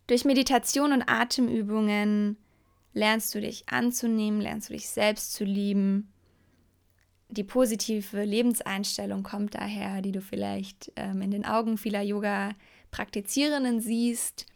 Durch 0.06 0.24
Meditation 0.24 0.92
und 0.92 1.02
Atemübungen 1.08 2.36
lernst 2.92 3.34
du 3.34 3.40
dich 3.40 3.68
anzunehmen, 3.68 4.40
lernst 4.40 4.70
du 4.70 4.74
dich 4.74 4.88
selbst 4.88 5.32
zu 5.32 5.44
lieben. 5.44 6.12
Die 7.28 7.44
positive 7.44 8.22
Lebenseinstellung 8.22 9.24
kommt 9.24 9.56
daher, 9.56 10.00
die 10.00 10.12
du 10.12 10.20
vielleicht 10.20 10.92
ähm, 10.94 11.22
in 11.22 11.32
den 11.32 11.44
Augen 11.44 11.76
vieler 11.76 12.02
Yoga-Praktizierenden 12.02 13.80
siehst. 13.80 14.46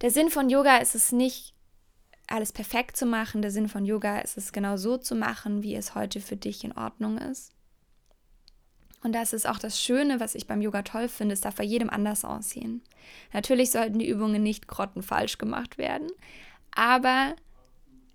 Der 0.00 0.10
Sinn 0.10 0.30
von 0.30 0.48
Yoga 0.48 0.78
ist 0.78 0.94
es 0.94 1.12
nicht, 1.12 1.54
alles 2.26 2.52
perfekt 2.52 2.96
zu 2.96 3.04
machen. 3.04 3.42
Der 3.42 3.50
Sinn 3.50 3.68
von 3.68 3.84
Yoga 3.84 4.20
ist 4.20 4.38
es 4.38 4.52
genau 4.52 4.78
so 4.78 4.96
zu 4.96 5.14
machen, 5.14 5.62
wie 5.62 5.74
es 5.74 5.94
heute 5.94 6.20
für 6.20 6.36
dich 6.36 6.64
in 6.64 6.72
Ordnung 6.72 7.18
ist. 7.18 7.52
Und 9.02 9.14
das 9.14 9.32
ist 9.32 9.48
auch 9.48 9.58
das 9.58 9.80
Schöne, 9.80 10.20
was 10.20 10.34
ich 10.34 10.46
beim 10.46 10.60
Yoga 10.60 10.82
toll 10.82 11.08
finde, 11.08 11.32
es 11.32 11.40
darf 11.40 11.56
bei 11.56 11.64
jedem 11.64 11.88
anders 11.88 12.24
aussehen. 12.24 12.82
Natürlich 13.32 13.70
sollten 13.70 13.98
die 13.98 14.08
Übungen 14.08 14.42
nicht 14.42 14.68
grottenfalsch 14.68 15.38
gemacht 15.38 15.78
werden, 15.78 16.08
aber 16.72 17.34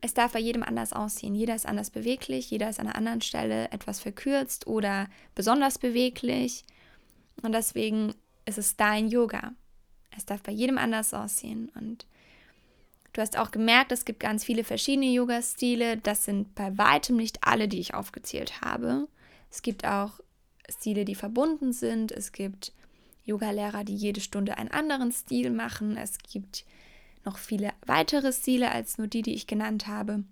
es 0.02 0.14
darf 0.14 0.34
bei 0.34 0.40
jedem 0.40 0.62
anders 0.62 0.94
aussehen. 0.94 1.34
Jeder 1.34 1.56
ist 1.56 1.66
anders 1.66 1.90
beweglich, 1.90 2.52
jeder 2.52 2.70
ist 2.70 2.80
an 2.80 2.86
einer 2.86 2.96
anderen 2.96 3.22
Stelle 3.22 3.72
etwas 3.72 4.00
verkürzt 4.00 4.68
oder 4.68 5.08
besonders 5.34 5.80
beweglich. 5.80 6.64
Und 7.42 7.54
deswegen 7.54 8.14
ist 8.46 8.60
es 8.60 8.78
dein 8.78 9.08
Yoga. 9.08 9.54
Es 10.16 10.26
darf 10.26 10.44
bei 10.44 10.52
jedem 10.52 10.78
anders 10.78 11.16
aussehen. 11.16 11.72
Und 11.76 12.06
du 13.14 13.22
hast 13.22 13.38
auch 13.38 13.50
gemerkt, 13.50 13.92
es 13.92 14.06
gibt 14.06 14.20
ganz 14.20 14.44
viele 14.46 14.64
verschiedene 14.64 15.12
Yoga-Stile. 15.12 15.98
Das 15.98 16.26
sind 16.26 16.54
bei 16.54 16.78
weitem 16.78 17.18
nicht 17.18 17.40
alle, 17.42 17.68
die 17.68 17.80
ich 17.80 17.96
aufgezählt 17.96 18.62
habe. 18.62 19.08
Es 19.50 19.64
gibt 19.64 19.86
auch 19.86 20.20
Stile, 20.70 21.06
die 21.06 21.16
verbunden 21.16 21.74
sind. 21.74 22.12
Es 22.12 22.32
gibt 22.32 22.74
Yoga-Lehrer, 23.26 23.84
die 23.84 23.96
jede 23.96 24.22
Stunde 24.22 24.58
einen 24.58 24.72
anderen 24.72 25.12
Stil 25.12 25.50
machen. 25.50 25.98
Es 25.98 26.18
gibt 26.20 26.66
noch 27.24 27.38
viele 27.38 27.72
weitere 27.86 28.32
Stile 28.32 28.72
als 28.72 28.98
nur 28.98 29.08
die, 29.08 29.24
die 29.24 29.34
ich 29.34 29.48
genannt 29.48 29.88
habe. 29.88 30.24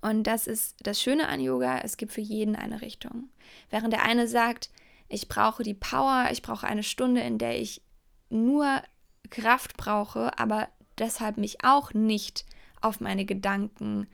Und 0.00 0.24
das 0.24 0.46
ist 0.46 0.76
das 0.82 1.00
Schöne 1.00 1.28
an 1.28 1.40
Yoga, 1.40 1.78
es 1.78 1.96
gibt 1.96 2.12
für 2.12 2.20
jeden 2.20 2.56
eine 2.56 2.82
Richtung. 2.82 3.30
Während 3.70 3.92
der 3.92 4.04
eine 4.04 4.28
sagt, 4.28 4.70
ich 5.08 5.28
brauche 5.28 5.62
die 5.62 5.74
Power, 5.74 6.28
ich 6.30 6.42
brauche 6.42 6.66
eine 6.66 6.82
Stunde, 6.82 7.22
in 7.22 7.38
der 7.38 7.58
ich 7.58 7.82
nur 8.28 8.82
Kraft 9.30 9.76
brauche, 9.76 10.38
aber 10.38 10.68
deshalb 10.98 11.38
mich 11.38 11.64
auch 11.64 11.92
nicht 11.94 12.44
auf 12.82 13.00
meine 13.00 13.24
Gedanken 13.24 14.06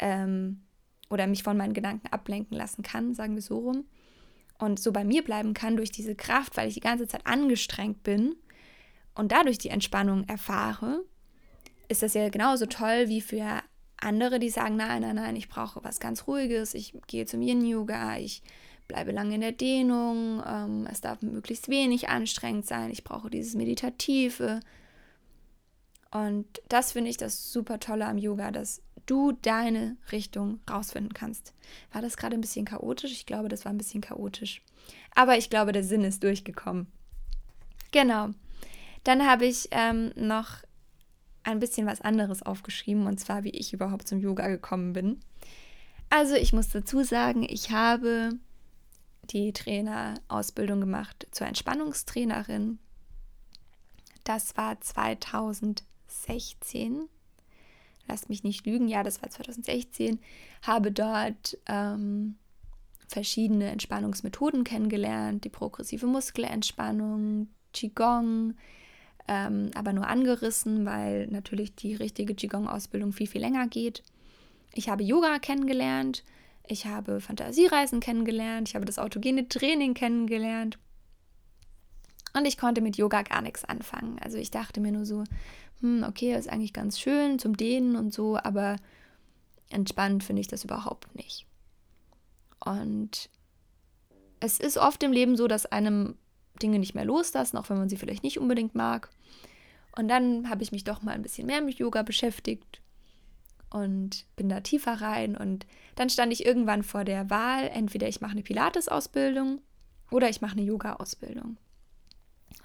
ähm, 0.00 0.62
oder 1.08 1.26
mich 1.28 1.44
von 1.44 1.56
meinen 1.56 1.74
Gedanken 1.74 2.08
ablenken 2.08 2.56
lassen 2.56 2.82
kann, 2.82 3.14
sagen 3.14 3.36
wir 3.36 3.42
so 3.42 3.58
rum 3.58 3.84
und 4.58 4.80
so 4.80 4.92
bei 4.92 5.04
mir 5.04 5.22
bleiben 5.22 5.54
kann 5.54 5.76
durch 5.76 5.90
diese 5.90 6.14
Kraft, 6.14 6.56
weil 6.56 6.68
ich 6.68 6.74
die 6.74 6.80
ganze 6.80 7.06
Zeit 7.06 7.26
angestrengt 7.26 8.02
bin 8.02 8.36
und 9.14 9.32
dadurch 9.32 9.58
die 9.58 9.70
Entspannung 9.70 10.24
erfahre, 10.28 11.04
ist 11.88 12.02
das 12.02 12.14
ja 12.14 12.28
genauso 12.28 12.66
toll 12.66 13.08
wie 13.08 13.20
für 13.20 13.62
andere, 13.98 14.38
die 14.38 14.50
sagen, 14.50 14.76
nein, 14.76 15.02
nein, 15.02 15.16
nein, 15.16 15.36
ich 15.36 15.48
brauche 15.48 15.82
was 15.84 16.00
ganz 16.00 16.26
Ruhiges, 16.26 16.74
ich 16.74 16.94
gehe 17.06 17.26
zum 17.26 17.42
Yin-Yoga, 17.42 18.18
ich 18.18 18.42
bleibe 18.88 19.12
lange 19.12 19.34
in 19.34 19.40
der 19.40 19.52
Dehnung, 19.52 20.42
ähm, 20.46 20.86
es 20.90 21.00
darf 21.00 21.22
möglichst 21.22 21.68
wenig 21.68 22.08
anstrengend 22.08 22.66
sein, 22.66 22.90
ich 22.90 23.04
brauche 23.04 23.30
dieses 23.30 23.54
Meditative. 23.54 24.60
Und 26.10 26.46
das 26.68 26.92
finde 26.92 27.10
ich 27.10 27.16
das 27.16 27.52
super 27.52 27.80
Tolle 27.80 28.06
am 28.06 28.18
Yoga, 28.18 28.50
dass 28.50 28.82
du 29.06 29.32
deine 29.32 29.96
Richtung 30.12 30.60
rausfinden 30.68 31.14
kannst. 31.14 31.54
War 31.92 32.02
das 32.02 32.16
gerade 32.16 32.34
ein 32.34 32.40
bisschen 32.40 32.64
chaotisch? 32.64 33.12
Ich 33.12 33.26
glaube, 33.26 33.48
das 33.48 33.64
war 33.64 33.72
ein 33.72 33.78
bisschen 33.78 34.00
chaotisch. 34.00 34.62
Aber 35.14 35.38
ich 35.38 35.50
glaube, 35.50 35.72
der 35.72 35.84
Sinn 35.84 36.04
ist 36.04 36.22
durchgekommen. 36.22 36.86
Genau. 37.92 38.30
Dann 39.04 39.26
habe 39.26 39.46
ich 39.46 39.68
ähm, 39.70 40.12
noch 40.16 40.58
ein 41.44 41.60
bisschen 41.60 41.86
was 41.86 42.00
anderes 42.00 42.42
aufgeschrieben, 42.42 43.06
und 43.06 43.20
zwar, 43.20 43.44
wie 43.44 43.50
ich 43.50 43.72
überhaupt 43.72 44.08
zum 44.08 44.18
Yoga 44.18 44.48
gekommen 44.48 44.92
bin. 44.92 45.20
Also, 46.10 46.34
ich 46.34 46.52
muss 46.52 46.68
dazu 46.68 47.04
sagen, 47.04 47.46
ich 47.48 47.70
habe 47.70 48.32
die 49.30 49.52
Trainerausbildung 49.52 50.80
gemacht 50.80 51.28
zur 51.30 51.46
Entspannungstrainerin. 51.46 52.80
Das 54.24 54.56
war 54.56 54.80
2016 54.80 57.08
lasst 58.08 58.28
mich 58.28 58.44
nicht 58.44 58.66
lügen, 58.66 58.88
ja, 58.88 59.02
das 59.02 59.22
war 59.22 59.30
2016, 59.30 60.18
habe 60.62 60.92
dort 60.92 61.58
ähm, 61.66 62.36
verschiedene 63.08 63.70
Entspannungsmethoden 63.70 64.64
kennengelernt, 64.64 65.44
die 65.44 65.48
progressive 65.48 66.06
Muskelentspannung, 66.06 67.48
Qigong, 67.72 68.54
ähm, 69.28 69.70
aber 69.74 69.92
nur 69.92 70.06
angerissen, 70.06 70.86
weil 70.86 71.26
natürlich 71.28 71.74
die 71.74 71.94
richtige 71.94 72.34
Qigong-Ausbildung 72.34 73.12
viel, 73.12 73.26
viel 73.26 73.40
länger 73.40 73.66
geht. 73.68 74.02
Ich 74.74 74.88
habe 74.88 75.02
Yoga 75.02 75.38
kennengelernt, 75.38 76.24
ich 76.66 76.86
habe 76.86 77.20
Fantasiereisen 77.20 78.00
kennengelernt, 78.00 78.68
ich 78.68 78.74
habe 78.74 78.84
das 78.84 78.98
autogene 78.98 79.48
Training 79.48 79.94
kennengelernt. 79.94 80.78
Und 82.36 82.44
ich 82.44 82.58
konnte 82.58 82.82
mit 82.82 82.98
Yoga 82.98 83.22
gar 83.22 83.40
nichts 83.40 83.64
anfangen. 83.64 84.18
Also 84.18 84.36
ich 84.36 84.50
dachte 84.50 84.80
mir 84.80 84.92
nur 84.92 85.06
so, 85.06 85.24
hm, 85.80 86.04
okay, 86.08 86.36
ist 86.36 86.48
eigentlich 86.48 86.72
ganz 86.72 86.98
schön 86.98 87.38
zum 87.38 87.56
Dehnen 87.56 87.96
und 87.96 88.12
so, 88.12 88.36
aber 88.36 88.76
entspannt 89.70 90.24
finde 90.24 90.40
ich 90.40 90.48
das 90.48 90.64
überhaupt 90.64 91.14
nicht. 91.14 91.46
Und 92.64 93.28
es 94.40 94.58
ist 94.58 94.78
oft 94.78 95.02
im 95.02 95.12
Leben 95.12 95.36
so, 95.36 95.48
dass 95.48 95.66
einem 95.66 96.16
Dinge 96.62 96.78
nicht 96.78 96.94
mehr 96.94 97.04
loslassen, 97.04 97.56
auch 97.56 97.68
wenn 97.70 97.78
man 97.78 97.88
sie 97.88 97.96
vielleicht 97.96 98.22
nicht 98.22 98.38
unbedingt 98.38 98.74
mag. 98.74 99.10
Und 99.96 100.08
dann 100.08 100.48
habe 100.48 100.62
ich 100.62 100.72
mich 100.72 100.84
doch 100.84 101.02
mal 101.02 101.12
ein 101.12 101.22
bisschen 101.22 101.46
mehr 101.46 101.60
mit 101.60 101.78
Yoga 101.78 102.02
beschäftigt 102.02 102.80
und 103.70 104.26
bin 104.36 104.48
da 104.48 104.60
tiefer 104.60 105.00
rein. 105.00 105.36
Und 105.36 105.66
dann 105.94 106.10
stand 106.10 106.32
ich 106.32 106.44
irgendwann 106.44 106.82
vor 106.82 107.04
der 107.04 107.30
Wahl, 107.30 107.68
entweder 107.68 108.08
ich 108.08 108.20
mache 108.20 108.32
eine 108.32 108.42
Pilates-Ausbildung 108.42 109.60
oder 110.10 110.28
ich 110.28 110.40
mache 110.40 110.52
eine 110.52 110.62
Yoga-Ausbildung. 110.62 111.56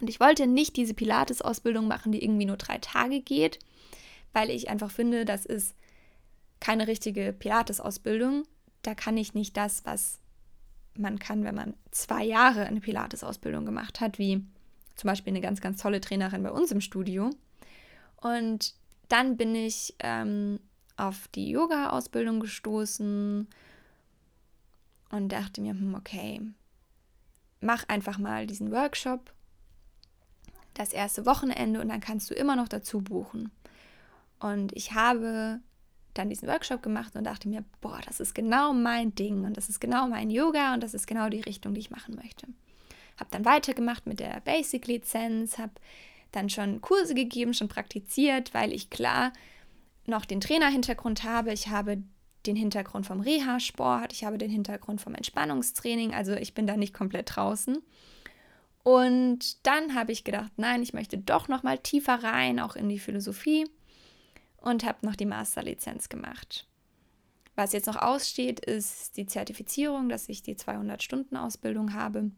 Und 0.01 0.10
ich 0.10 0.20
wollte 0.20 0.48
nicht 0.48 0.75
diese 0.77 0.96
Pilates-Ausbildung 0.96 1.88
machen, 1.88 2.12
die 2.12 2.24
irgendwie 2.24 2.46
nur 2.46 2.58
drei 2.58 2.79
Tage 2.79 3.22
geht, 3.22 3.60
weil 4.34 4.50
ich 4.50 4.70
einfach 4.70 4.89
finde, 4.89 5.25
das 5.25 5.46
ist 5.46 5.75
keine 6.60 6.88
richtige 6.88 7.34
Pilates-Ausbildung. 7.34 8.43
Da 8.81 8.96
kann 8.96 9.15
ich 9.15 9.36
nicht 9.36 9.55
das, 9.55 9.86
was 9.86 10.20
man 10.98 11.20
kann, 11.20 11.43
wenn 11.43 11.55
man 11.55 11.75
zwei 11.91 12.24
Jahre 12.24 12.65
eine 12.65 12.81
Pilates-Ausbildung 12.81 13.65
gemacht 13.65 14.01
hat, 14.01 14.17
wie 14.17 14.43
zum 14.96 15.08
Beispiel 15.08 15.31
eine 15.31 15.41
ganz, 15.41 15.62
ganz 15.62 15.81
tolle 15.81 16.01
Trainerin 16.01 16.43
bei 16.43 16.51
uns 16.51 16.72
im 16.72 16.81
Studio. 16.81 17.29
Und 18.17 18.74
dann 19.08 19.38
bin 19.38 19.53
ich 19.53 19.96
ähm, 20.00 20.60
auf 20.98 21.27
die 21.29 21.51
Yoga-Ausbildung 21.51 22.39
gestoßen 22.39 23.48
und 25.12 25.29
dachte 25.31 25.62
mir, 25.62 25.74
hm, 25.74 25.93
okay, 25.93 26.41
mach 27.60 27.88
einfach 27.88 28.17
mal 28.17 28.48
diesen 28.48 28.72
Workshop 28.72 29.31
das 30.73 30.93
erste 30.93 31.25
Wochenende 31.25 31.81
und 31.81 31.89
dann 31.89 31.99
kannst 31.99 32.29
du 32.29 32.33
immer 32.33 32.55
noch 32.55 32.67
dazu 32.67 33.01
buchen. 33.01 33.51
Und 34.39 34.75
ich 34.75 34.93
habe 34.93 35.59
dann 36.13 36.29
diesen 36.29 36.47
Workshop 36.47 36.81
gemacht 36.81 37.15
und 37.15 37.23
dachte 37.23 37.47
mir, 37.47 37.63
boah, 37.79 37.99
das 38.05 38.19
ist 38.19 38.35
genau 38.35 38.73
mein 38.73 39.15
Ding 39.15 39.45
und 39.45 39.55
das 39.55 39.69
ist 39.69 39.79
genau 39.79 40.07
mein 40.07 40.29
Yoga 40.29 40.73
und 40.73 40.83
das 40.83 40.93
ist 40.93 41.07
genau 41.07 41.29
die 41.29 41.41
Richtung, 41.41 41.73
die 41.73 41.79
ich 41.79 41.91
machen 41.91 42.15
möchte. 42.15 42.47
Habe 43.17 43.29
dann 43.31 43.45
weitergemacht 43.45 44.07
mit 44.07 44.19
der 44.19 44.41
Basic-Lizenz, 44.41 45.57
habe 45.57 45.73
dann 46.31 46.49
schon 46.49 46.81
Kurse 46.81 47.13
gegeben, 47.13 47.53
schon 47.53 47.67
praktiziert, 47.67 48.53
weil 48.53 48.73
ich 48.73 48.89
klar 48.89 49.31
noch 50.05 50.25
den 50.25 50.41
Trainerhintergrund 50.41 51.23
habe. 51.23 51.53
Ich 51.53 51.67
habe 51.67 52.01
den 52.45 52.55
Hintergrund 52.55 53.05
vom 53.05 53.21
Reha-Sport, 53.21 54.13
ich 54.13 54.23
habe 54.23 54.37
den 54.37 54.49
Hintergrund 54.49 54.99
vom 54.99 55.13
Entspannungstraining, 55.13 56.13
also 56.13 56.33
ich 56.33 56.53
bin 56.53 56.65
da 56.65 56.75
nicht 56.75 56.93
komplett 56.93 57.35
draußen. 57.35 57.77
Und 58.83 59.65
dann 59.65 59.95
habe 59.95 60.11
ich 60.11 60.23
gedacht, 60.23 60.51
nein, 60.57 60.81
ich 60.81 60.93
möchte 60.93 61.17
doch 61.17 61.47
noch 61.47 61.63
mal 61.63 61.77
tiefer 61.77 62.23
rein, 62.23 62.59
auch 62.59 62.75
in 62.75 62.89
die 62.89 63.00
Philosophie 63.00 63.67
und 64.57 64.83
habe 64.85 65.05
noch 65.05 65.15
die 65.15 65.25
Masterlizenz 65.25 66.09
gemacht. 66.09 66.67
Was 67.55 67.73
jetzt 67.73 67.88
noch 67.88 67.97
aussteht, 67.97 68.59
ist 68.59 69.17
die 69.17 69.25
Zertifizierung, 69.25 70.09
dass 70.09 70.29
ich 70.29 70.41
die 70.41 70.55
200 70.55 71.03
Stunden 71.03 71.35
Ausbildung 71.35 71.93
habe. 71.93 72.31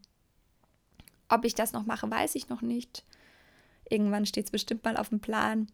Ob 1.29 1.45
ich 1.45 1.55
das 1.55 1.71
noch 1.71 1.85
mache, 1.85 2.09
weiß 2.09 2.35
ich 2.35 2.50
noch 2.50 2.62
nicht. 2.62 3.05
Irgendwann 3.89 4.25
steht 4.25 4.45
es 4.45 4.51
bestimmt 4.51 4.83
mal 4.83 4.97
auf 4.97 5.09
dem 5.09 5.19
Plan. 5.19 5.67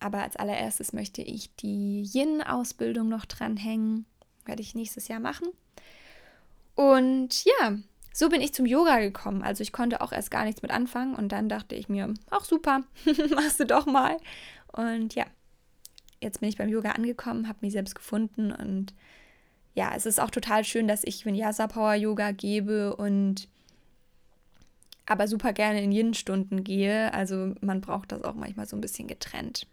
Aber 0.00 0.22
als 0.22 0.36
allererstes 0.36 0.92
möchte 0.92 1.22
ich 1.22 1.54
die 1.56 2.02
Yin-Ausbildung 2.02 3.08
noch 3.08 3.24
dranhängen. 3.24 4.06
Werde 4.44 4.62
ich 4.62 4.74
nächstes 4.74 5.08
Jahr 5.08 5.20
machen. 5.20 5.48
Und 6.74 7.44
ja, 7.44 7.78
so 8.16 8.28
bin 8.28 8.40
ich 8.40 8.54
zum 8.54 8.64
Yoga 8.64 9.00
gekommen. 9.00 9.42
Also 9.42 9.62
ich 9.62 9.72
konnte 9.72 10.00
auch 10.00 10.12
erst 10.12 10.30
gar 10.30 10.44
nichts 10.44 10.62
mit 10.62 10.70
anfangen. 10.70 11.16
Und 11.16 11.32
dann 11.32 11.48
dachte 11.48 11.74
ich 11.74 11.88
mir, 11.88 12.14
ach 12.30 12.44
super, 12.44 12.84
machst 13.34 13.58
du 13.58 13.66
doch 13.66 13.86
mal. 13.86 14.18
Und 14.68 15.16
ja, 15.16 15.26
jetzt 16.20 16.38
bin 16.38 16.48
ich 16.48 16.56
beim 16.56 16.68
Yoga 16.68 16.92
angekommen, 16.92 17.48
habe 17.48 17.58
mich 17.62 17.72
selbst 17.72 17.96
gefunden. 17.96 18.52
Und 18.52 18.94
ja, 19.74 19.92
es 19.96 20.06
ist 20.06 20.20
auch 20.20 20.30
total 20.30 20.62
schön, 20.62 20.86
dass 20.86 21.02
ich 21.02 21.26
Vinyasa 21.26 21.66
Power 21.66 21.94
Yoga 21.94 22.30
gebe 22.30 22.94
und 22.94 23.48
aber 25.06 25.26
super 25.26 25.52
gerne 25.52 25.82
in 25.82 25.90
Yin-Stunden 25.90 26.62
gehe. 26.62 27.12
Also 27.12 27.56
man 27.62 27.80
braucht 27.80 28.12
das 28.12 28.22
auch 28.22 28.36
manchmal 28.36 28.66
so 28.66 28.76
ein 28.76 28.80
bisschen 28.80 29.08
getrennt. 29.08 29.66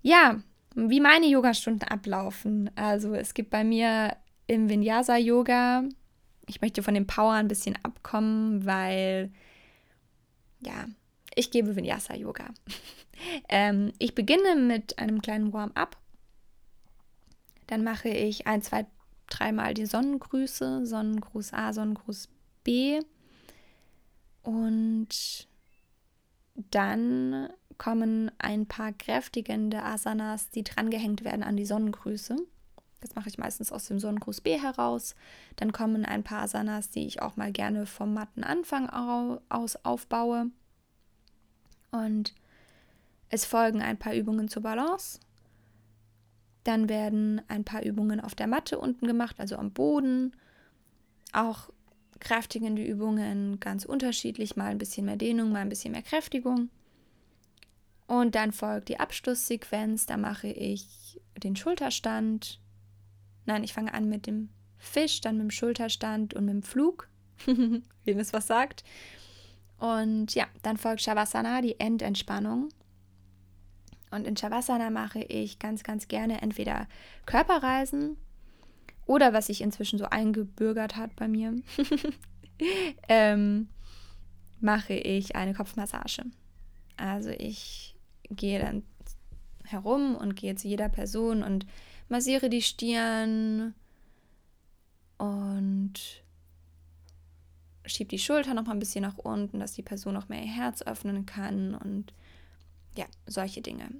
Ja, 0.00 0.40
wie 0.74 1.00
meine 1.00 1.26
Yogastunden 1.26 1.86
ablaufen. 1.86 2.70
Also 2.76 3.12
es 3.14 3.34
gibt 3.34 3.50
bei 3.50 3.62
mir 3.62 4.16
im 4.46 4.70
Vinyasa 4.70 5.18
Yoga, 5.18 5.84
ich 6.46 6.60
möchte 6.60 6.82
von 6.82 6.94
dem 6.94 7.06
Power 7.06 7.32
ein 7.32 7.48
bisschen 7.48 7.78
abkommen, 7.82 8.64
weil 8.66 9.30
ja, 10.60 10.86
ich 11.34 11.50
gebe 11.50 11.76
Vinyasa 11.76 12.14
Yoga. 12.14 12.46
ähm, 13.48 13.92
ich 13.98 14.14
beginne 14.14 14.56
mit 14.56 14.98
einem 14.98 15.20
kleinen 15.20 15.52
Warm-up. 15.52 15.96
Dann 17.66 17.82
mache 17.82 18.08
ich 18.08 18.46
ein, 18.46 18.62
zwei, 18.62 18.86
dreimal 19.28 19.74
die 19.74 19.86
Sonnengrüße, 19.86 20.86
Sonnengruß 20.86 21.52
A, 21.52 21.72
Sonnengruß 21.72 22.28
B. 22.62 23.00
Und 24.42 25.48
dann 26.54 27.48
kommen 27.78 28.30
ein 28.38 28.66
paar 28.66 28.92
kräftigende 28.92 29.82
Asanas, 29.82 30.50
die 30.50 30.62
drangehängt 30.62 31.24
werden 31.24 31.42
an 31.42 31.56
die 31.56 31.66
Sonnengrüße. 31.66 32.36
Das 33.04 33.14
mache 33.14 33.28
ich 33.28 33.36
meistens 33.36 33.70
aus 33.70 33.84
dem 33.84 33.98
Sonnengruß 33.98 34.40
B 34.40 34.58
heraus. 34.58 35.14
Dann 35.56 35.72
kommen 35.72 36.06
ein 36.06 36.22
paar 36.22 36.44
Asanas, 36.44 36.88
die 36.88 37.06
ich 37.06 37.20
auch 37.20 37.36
mal 37.36 37.52
gerne 37.52 37.84
vom 37.84 38.14
matten 38.14 38.42
Anfang 38.42 38.88
aus 39.50 39.76
aufbaue. 39.84 40.46
Und 41.90 42.34
es 43.28 43.44
folgen 43.44 43.82
ein 43.82 43.98
paar 43.98 44.14
Übungen 44.14 44.48
zur 44.48 44.62
Balance. 44.62 45.20
Dann 46.62 46.88
werden 46.88 47.42
ein 47.48 47.62
paar 47.62 47.82
Übungen 47.82 48.20
auf 48.20 48.34
der 48.34 48.46
Matte 48.46 48.78
unten 48.78 49.06
gemacht, 49.06 49.36
also 49.38 49.56
am 49.56 49.70
Boden. 49.70 50.34
Auch 51.34 51.68
kräftigende 52.20 52.82
Übungen, 52.82 53.60
ganz 53.60 53.84
unterschiedlich, 53.84 54.56
mal 54.56 54.70
ein 54.70 54.78
bisschen 54.78 55.04
mehr 55.04 55.18
Dehnung, 55.18 55.52
mal 55.52 55.58
ein 55.58 55.68
bisschen 55.68 55.92
mehr 55.92 56.00
Kräftigung. 56.00 56.70
Und 58.06 58.34
dann 58.34 58.52
folgt 58.52 58.88
die 58.88 58.98
Abschlusssequenz. 58.98 60.06
Da 60.06 60.16
mache 60.16 60.48
ich 60.48 61.20
den 61.36 61.54
Schulterstand. 61.54 62.60
Nein, 63.46 63.64
ich 63.64 63.72
fange 63.72 63.92
an 63.94 64.08
mit 64.08 64.26
dem 64.26 64.48
Fisch, 64.78 65.20
dann 65.20 65.36
mit 65.36 65.44
dem 65.44 65.50
Schulterstand 65.50 66.34
und 66.34 66.44
mit 66.46 66.54
dem 66.54 66.62
Flug. 66.62 67.08
Wem 67.46 68.18
es 68.18 68.32
was 68.32 68.46
sagt. 68.46 68.84
Und 69.78 70.34
ja, 70.34 70.46
dann 70.62 70.76
folgt 70.76 71.02
Shavasana, 71.02 71.60
die 71.60 71.78
Endentspannung. 71.78 72.68
Und 74.10 74.26
in 74.26 74.36
Shavasana 74.36 74.90
mache 74.90 75.20
ich 75.20 75.58
ganz, 75.58 75.82
ganz 75.82 76.06
gerne 76.06 76.40
entweder 76.40 76.86
Körperreisen 77.26 78.16
oder 79.06 79.32
was 79.32 79.46
sich 79.46 79.60
inzwischen 79.60 79.98
so 79.98 80.06
eingebürgert 80.06 80.96
hat 80.96 81.14
bei 81.16 81.28
mir, 81.28 81.54
ähm, 83.08 83.68
mache 84.60 84.94
ich 84.94 85.36
eine 85.36 85.52
Kopfmassage. 85.52 86.24
Also 86.96 87.30
ich 87.30 87.96
gehe 88.30 88.60
dann 88.60 88.84
herum 89.64 90.14
und 90.14 90.36
gehe 90.36 90.54
zu 90.54 90.68
jeder 90.68 90.88
Person 90.88 91.42
und 91.42 91.66
massiere 92.08 92.48
die 92.48 92.62
Stirn 92.62 93.74
und 95.18 95.94
schiebe 97.86 98.08
die 98.08 98.18
Schulter 98.18 98.54
noch 98.54 98.64
mal 98.64 98.72
ein 98.72 98.78
bisschen 98.78 99.02
nach 99.02 99.18
unten, 99.18 99.60
dass 99.60 99.74
die 99.74 99.82
Person 99.82 100.14
noch 100.14 100.28
mehr 100.28 100.42
ihr 100.42 100.52
Herz 100.52 100.82
öffnen 100.82 101.26
kann 101.26 101.74
und 101.74 102.12
ja, 102.96 103.06
solche 103.26 103.60
Dinge. 103.60 103.90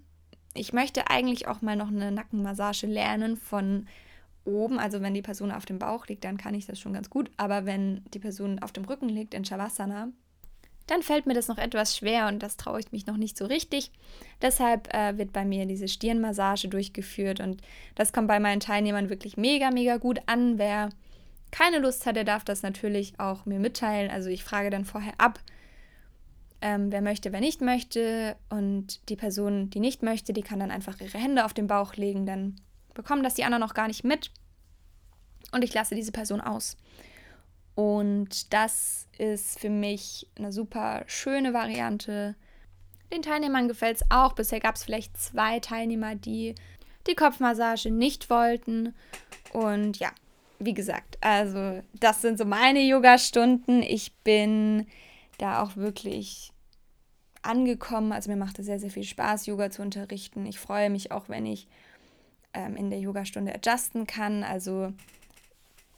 Ich 0.55 0.73
möchte 0.73 1.11
eigentlich 1.11 1.49
auch 1.49 1.63
mal 1.63 1.77
noch 1.77 1.89
eine 1.89 2.13
Nackenmassage 2.13 2.87
lernen 2.87 3.37
von 3.37 3.87
oben, 4.45 4.79
also 4.79 5.01
wenn 5.01 5.15
die 5.15 5.23
Person 5.23 5.51
auf 5.51 5.67
dem 5.67 5.79
Bauch 5.79 6.07
liegt, 6.07 6.25
dann 6.25 6.37
kann 6.37 6.55
ich 6.55 6.67
das 6.67 6.79
schon 6.79 6.93
ganz 6.93 7.11
gut, 7.11 7.31
aber 7.37 7.67
wenn 7.67 8.05
die 8.13 8.19
Person 8.19 8.59
auf 8.61 8.73
dem 8.73 8.85
Rücken 8.85 9.09
liegt 9.09 9.35
in 9.35 9.45
Shavasana, 9.45 10.09
dann 10.87 11.03
fällt 11.03 11.27
mir 11.27 11.35
das 11.35 11.49
noch 11.49 11.59
etwas 11.59 11.97
schwer 11.97 12.29
und 12.29 12.43
das 12.43 12.57
traue 12.57 12.81
ich 12.81 12.93
mich 12.93 13.07
noch 13.07 13.17
nicht 13.17 13.39
so 13.39 13.47
richtig. 13.47 13.91
Deshalb 14.43 14.93
äh, 14.93 15.17
wird 15.17 15.33
bei 15.33 15.45
mir 15.45 15.67
diese 15.67 15.89
Stirnmassage 15.89 16.69
durchgeführt 16.69 17.41
und 17.41 17.63
das 17.95 18.13
kommt 18.13 18.29
bei 18.29 18.39
meinen 18.39 18.61
Teilnehmern 18.61 19.09
wirklich 19.09 19.37
mega, 19.37 19.71
mega 19.71 19.97
gut 19.97 20.21
an. 20.27 20.59
Wer 20.59 20.91
keine 21.51 21.79
Lust 21.79 22.05
hat, 22.05 22.17
der 22.17 22.25
darf 22.25 22.45
das 22.45 22.63
natürlich 22.63 23.19
auch 23.19 23.47
mir 23.47 23.59
mitteilen. 23.59 24.11
Also 24.11 24.29
ich 24.29 24.45
frage 24.45 24.71
dann 24.71 24.85
vorher 24.85 25.15
ab, 25.19 25.39
ähm, 26.61 26.91
wer 26.91 27.01
möchte, 27.01 27.33
wer 27.33 27.41
nicht 27.41 27.61
möchte. 27.61 28.37
Und 28.51 29.09
die 29.09 29.17
Person, 29.17 29.71
die 29.71 29.81
nicht 29.81 30.03
möchte, 30.03 30.33
die 30.33 30.43
kann 30.43 30.61
dann 30.61 30.71
einfach 30.71 31.01
ihre 31.01 31.19
Hände 31.19 31.45
auf 31.45 31.55
den 31.55 31.67
Bauch 31.67 31.95
legen. 31.95 32.27
Dann 32.27 32.57
bekommen 32.93 33.23
das 33.23 33.35
die 33.35 33.45
anderen 33.45 33.61
noch 33.61 33.75
gar 33.75 33.87
nicht 33.87 34.05
mit. 34.05 34.31
Und 35.53 35.63
ich 35.63 35.73
lasse 35.73 35.95
diese 35.95 36.13
Person 36.13 36.41
aus. 36.41 36.77
Und 37.75 38.53
das 38.53 39.09
ist 39.19 39.59
für 39.59 39.71
mich 39.71 40.29
eine 40.37 40.53
super 40.53 41.03
schöne 41.07 41.53
Variante. 41.53 42.37
Den 43.13 43.23
Teilnehmern 43.23 43.69
gefällt 43.69 43.97
es 43.97 44.11
auch. 44.11 44.33
Bisher 44.33 44.61
gab 44.61 44.77
es 44.77 44.85
vielleicht 44.85 45.17
zwei 45.17 45.61
Teilnehmer, 45.61 46.15
die 46.15 46.55
die 47.07 47.15
Kopfmassage 47.15 47.91
nicht 47.91 48.31
wollten. 48.31 48.95
Und 49.53 49.99
ja, 49.99 50.11
wie 50.59 50.75
gesagt, 50.75 51.19
also 51.21 51.83
das 52.01 52.23
sind 52.23 52.39
so 52.39 52.45
meine 52.45 52.81
Yoga-Stunden. 52.81 53.83
Ich 53.83 54.15
bin 54.23 54.87
da 55.39 55.63
auch 55.63 55.77
wirklich 55.77 56.53
angekommen. 57.43 58.13
Also 58.13 58.31
mir 58.31 58.37
macht 58.37 58.59
es 58.59 58.67
sehr, 58.67 58.79
sehr 58.79 58.91
viel 58.91 59.05
Spaß, 59.05 59.47
Yoga 59.47 59.71
zu 59.71 59.83
unterrichten. 59.83 60.47
Ich 60.47 60.59
freue 60.59 60.91
mich 60.91 61.13
auch, 61.13 61.29
wenn 61.29 61.47
ich 61.47 61.69
ähm, 62.55 62.77
in 62.77 62.91
der 62.91 63.01
Yogastunde 63.01 63.55
adjusten 63.55 64.07
kann. 64.07 64.43
Also 64.45 64.93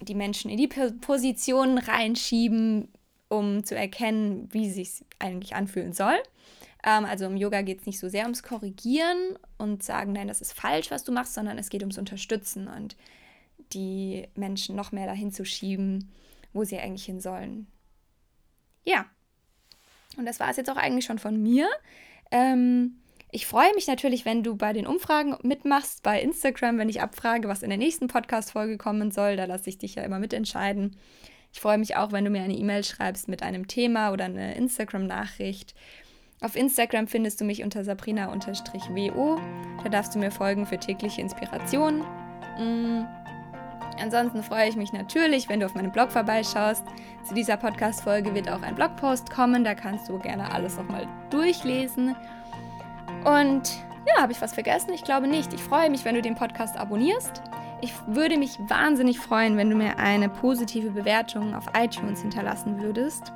die 0.00 0.14
Menschen 0.14 0.50
in 0.50 0.58
die 0.58 0.68
Positionen 0.68 1.78
reinschieben, 1.78 2.88
um 3.28 3.64
zu 3.64 3.74
erkennen, 3.74 4.48
wie 4.52 4.70
sich 4.70 5.04
eigentlich 5.18 5.54
anfühlen 5.54 5.92
soll. 5.92 6.16
Ähm, 6.84 7.04
also 7.04 7.26
im 7.26 7.36
Yoga 7.36 7.62
geht 7.62 7.80
es 7.80 7.86
nicht 7.86 7.98
so 7.98 8.08
sehr 8.08 8.22
ums 8.22 8.42
Korrigieren 8.42 9.38
und 9.58 9.82
sagen, 9.82 10.12
nein, 10.12 10.28
das 10.28 10.40
ist 10.40 10.52
falsch, 10.52 10.90
was 10.90 11.04
du 11.04 11.12
machst, 11.12 11.34
sondern 11.34 11.58
es 11.58 11.68
geht 11.68 11.82
ums 11.82 11.98
Unterstützen 11.98 12.68
und 12.68 12.96
die 13.72 14.28
Menschen 14.34 14.76
noch 14.76 14.92
mehr 14.92 15.06
dahin 15.06 15.32
zu 15.32 15.44
schieben, 15.44 16.12
wo 16.52 16.64
sie 16.64 16.78
eigentlich 16.78 17.04
hin 17.04 17.20
sollen. 17.20 17.66
Ja. 18.84 19.06
Und 20.16 20.24
das 20.24 20.40
war 20.40 20.48
es 20.48 20.56
jetzt 20.56 20.70
auch 20.70 20.76
eigentlich 20.76 21.04
schon 21.04 21.18
von 21.18 21.42
mir. 21.42 21.68
Ähm, 22.30 22.98
ich 23.32 23.46
freue 23.46 23.74
mich 23.74 23.86
natürlich, 23.86 24.24
wenn 24.24 24.42
du 24.42 24.56
bei 24.56 24.72
den 24.72 24.86
Umfragen 24.86 25.36
mitmachst, 25.42 26.02
bei 26.02 26.20
Instagram, 26.20 26.78
wenn 26.78 26.88
ich 26.88 27.02
abfrage, 27.02 27.48
was 27.48 27.62
in 27.62 27.70
der 27.70 27.78
nächsten 27.78 28.06
Podcast-Folge 28.06 28.78
kommen 28.78 29.10
soll. 29.10 29.36
Da 29.36 29.44
lasse 29.44 29.68
ich 29.68 29.78
dich 29.78 29.96
ja 29.96 30.04
immer 30.04 30.18
mitentscheiden. 30.18 30.96
Ich 31.52 31.60
freue 31.60 31.78
mich 31.78 31.96
auch, 31.96 32.12
wenn 32.12 32.24
du 32.24 32.30
mir 32.30 32.42
eine 32.42 32.56
E-Mail 32.56 32.84
schreibst 32.84 33.28
mit 33.28 33.42
einem 33.42 33.66
Thema 33.66 34.12
oder 34.12 34.26
eine 34.26 34.54
Instagram-Nachricht. 34.56 35.74
Auf 36.40 36.54
Instagram 36.54 37.08
findest 37.08 37.40
du 37.40 37.44
mich 37.44 37.64
unter 37.64 37.82
sabrina-wo. 37.82 39.40
Da 39.82 39.88
darfst 39.88 40.14
du 40.14 40.18
mir 40.18 40.30
folgen 40.30 40.66
für 40.66 40.78
tägliche 40.78 41.20
Inspiration. 41.20 42.04
Mhm. 42.58 43.06
Ansonsten 43.98 44.42
freue 44.42 44.68
ich 44.68 44.76
mich 44.76 44.92
natürlich, 44.92 45.48
wenn 45.48 45.60
du 45.60 45.66
auf 45.66 45.74
meinem 45.74 45.92
Blog 45.92 46.12
vorbeischaust. 46.12 46.84
Zu 47.26 47.34
dieser 47.34 47.56
Podcast-Folge 47.56 48.34
wird 48.34 48.50
auch 48.50 48.60
ein 48.60 48.74
Blogpost 48.74 49.30
kommen. 49.30 49.64
Da 49.64 49.74
kannst 49.74 50.08
du 50.08 50.18
gerne 50.18 50.52
alles 50.52 50.76
nochmal 50.76 51.08
durchlesen. 51.30 52.14
Und 53.26 53.84
Ja, 54.06 54.22
habe 54.22 54.30
ich 54.30 54.40
was 54.40 54.54
vergessen? 54.54 54.92
Ich 54.94 55.02
glaube 55.02 55.26
nicht. 55.26 55.52
Ich 55.52 55.64
freue 55.64 55.90
mich, 55.90 56.04
wenn 56.04 56.14
du 56.14 56.22
den 56.22 56.36
Podcast 56.36 56.76
abonnierst. 56.76 57.42
Ich 57.80 57.92
würde 58.06 58.38
mich 58.38 58.56
wahnsinnig 58.68 59.18
freuen, 59.18 59.56
wenn 59.56 59.68
du 59.68 59.74
mir 59.74 59.98
eine 59.98 60.28
positive 60.28 60.90
Bewertung 60.90 61.54
auf 61.54 61.64
iTunes 61.76 62.22
hinterlassen 62.22 62.80
würdest, 62.80 63.32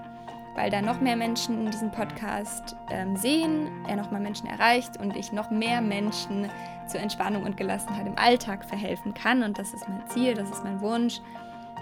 weil 0.55 0.70
da 0.70 0.81
noch 0.81 1.00
mehr 1.00 1.16
Menschen 1.16 1.68
diesen 1.72 1.90
Podcast 1.90 2.76
ähm, 2.88 3.16
sehen, 3.16 3.68
er 3.88 3.96
noch 3.96 4.12
mal 4.12 4.20
Menschen 4.20 4.46
erreicht 4.46 4.96
und 5.00 5.16
ich 5.16 5.33
noch 5.33 5.50
mehr 5.50 5.81
Menschen 5.81 6.48
zur 6.87 7.00
Entspannung 7.00 7.42
und 7.42 7.57
Gelassenheit 7.57 8.07
im 8.07 8.16
Alltag 8.16 8.64
verhelfen 8.64 9.12
kann. 9.12 9.42
Und 9.42 9.59
das 9.59 9.74
ist 9.74 9.88
mein 9.88 10.07
Ziel, 10.07 10.35
das 10.35 10.50
ist 10.50 10.62
mein 10.62 10.81
Wunsch, 10.81 11.20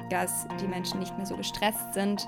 dass 0.08 0.48
die 0.62 0.66
Menschen 0.66 0.98
nicht 0.98 1.14
mehr 1.18 1.26
so 1.26 1.36
gestresst 1.36 1.92
sind. 1.92 2.26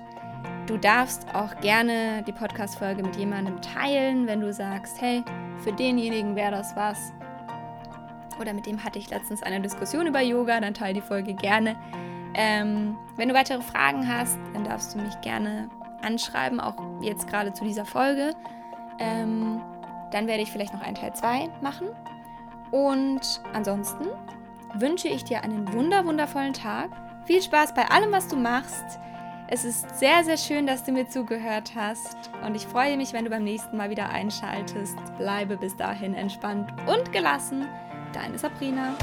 Du 0.66 0.76
darfst 0.76 1.26
auch 1.34 1.56
gerne 1.60 2.22
die 2.26 2.32
Podcast-Folge 2.32 3.02
mit 3.02 3.16
jemandem 3.16 3.60
teilen, 3.60 4.26
wenn 4.26 4.40
du 4.40 4.52
sagst, 4.52 5.00
hey, 5.00 5.24
für 5.58 5.72
denjenigen 5.72 6.36
wäre 6.36 6.52
das 6.52 6.76
was. 6.76 7.12
Oder 8.40 8.52
mit 8.52 8.66
dem 8.66 8.82
hatte 8.82 8.98
ich 8.98 9.10
letztens 9.10 9.42
eine 9.42 9.60
Diskussion 9.60 10.06
über 10.06 10.20
Yoga, 10.20 10.60
dann 10.60 10.74
teile 10.74 10.94
die 10.94 11.00
Folge 11.00 11.34
gerne. 11.34 11.76
Ähm, 12.34 12.96
wenn 13.16 13.28
du 13.28 13.34
weitere 13.34 13.60
Fragen 13.60 14.06
hast, 14.08 14.38
dann 14.54 14.64
darfst 14.64 14.94
du 14.94 14.98
mich 14.98 15.20
gerne 15.20 15.68
anschreiben, 16.02 16.60
auch 16.60 16.76
jetzt 17.02 17.26
gerade 17.26 17.52
zu 17.52 17.64
dieser 17.64 17.84
Folge. 17.84 18.34
Ähm, 18.98 19.60
dann 20.12 20.26
werde 20.26 20.42
ich 20.42 20.50
vielleicht 20.50 20.72
noch 20.72 20.82
einen 20.82 20.94
Teil 20.94 21.14
2 21.14 21.48
machen. 21.60 21.88
Und 22.70 23.42
ansonsten 23.52 24.06
wünsche 24.74 25.08
ich 25.08 25.24
dir 25.24 25.42
einen 25.42 25.72
wunder 25.72 26.04
wundervollen 26.04 26.52
Tag. 26.52 26.90
Viel 27.24 27.42
Spaß 27.42 27.74
bei 27.74 27.86
allem, 27.90 28.12
was 28.12 28.28
du 28.28 28.36
machst. 28.36 29.00
Es 29.52 29.64
ist 29.64 29.98
sehr, 29.98 30.22
sehr 30.22 30.36
schön, 30.36 30.64
dass 30.64 30.84
du 30.84 30.92
mir 30.92 31.08
zugehört 31.08 31.72
hast 31.74 32.30
und 32.46 32.54
ich 32.54 32.68
freue 32.68 32.96
mich, 32.96 33.12
wenn 33.12 33.24
du 33.24 33.30
beim 33.30 33.42
nächsten 33.42 33.76
Mal 33.76 33.90
wieder 33.90 34.08
einschaltest. 34.08 34.96
Bleibe 35.18 35.56
bis 35.56 35.76
dahin 35.76 36.14
entspannt 36.14 36.72
und 36.86 37.10
gelassen. 37.10 37.66
Deine 38.12 38.38
Sabrina. 38.38 38.96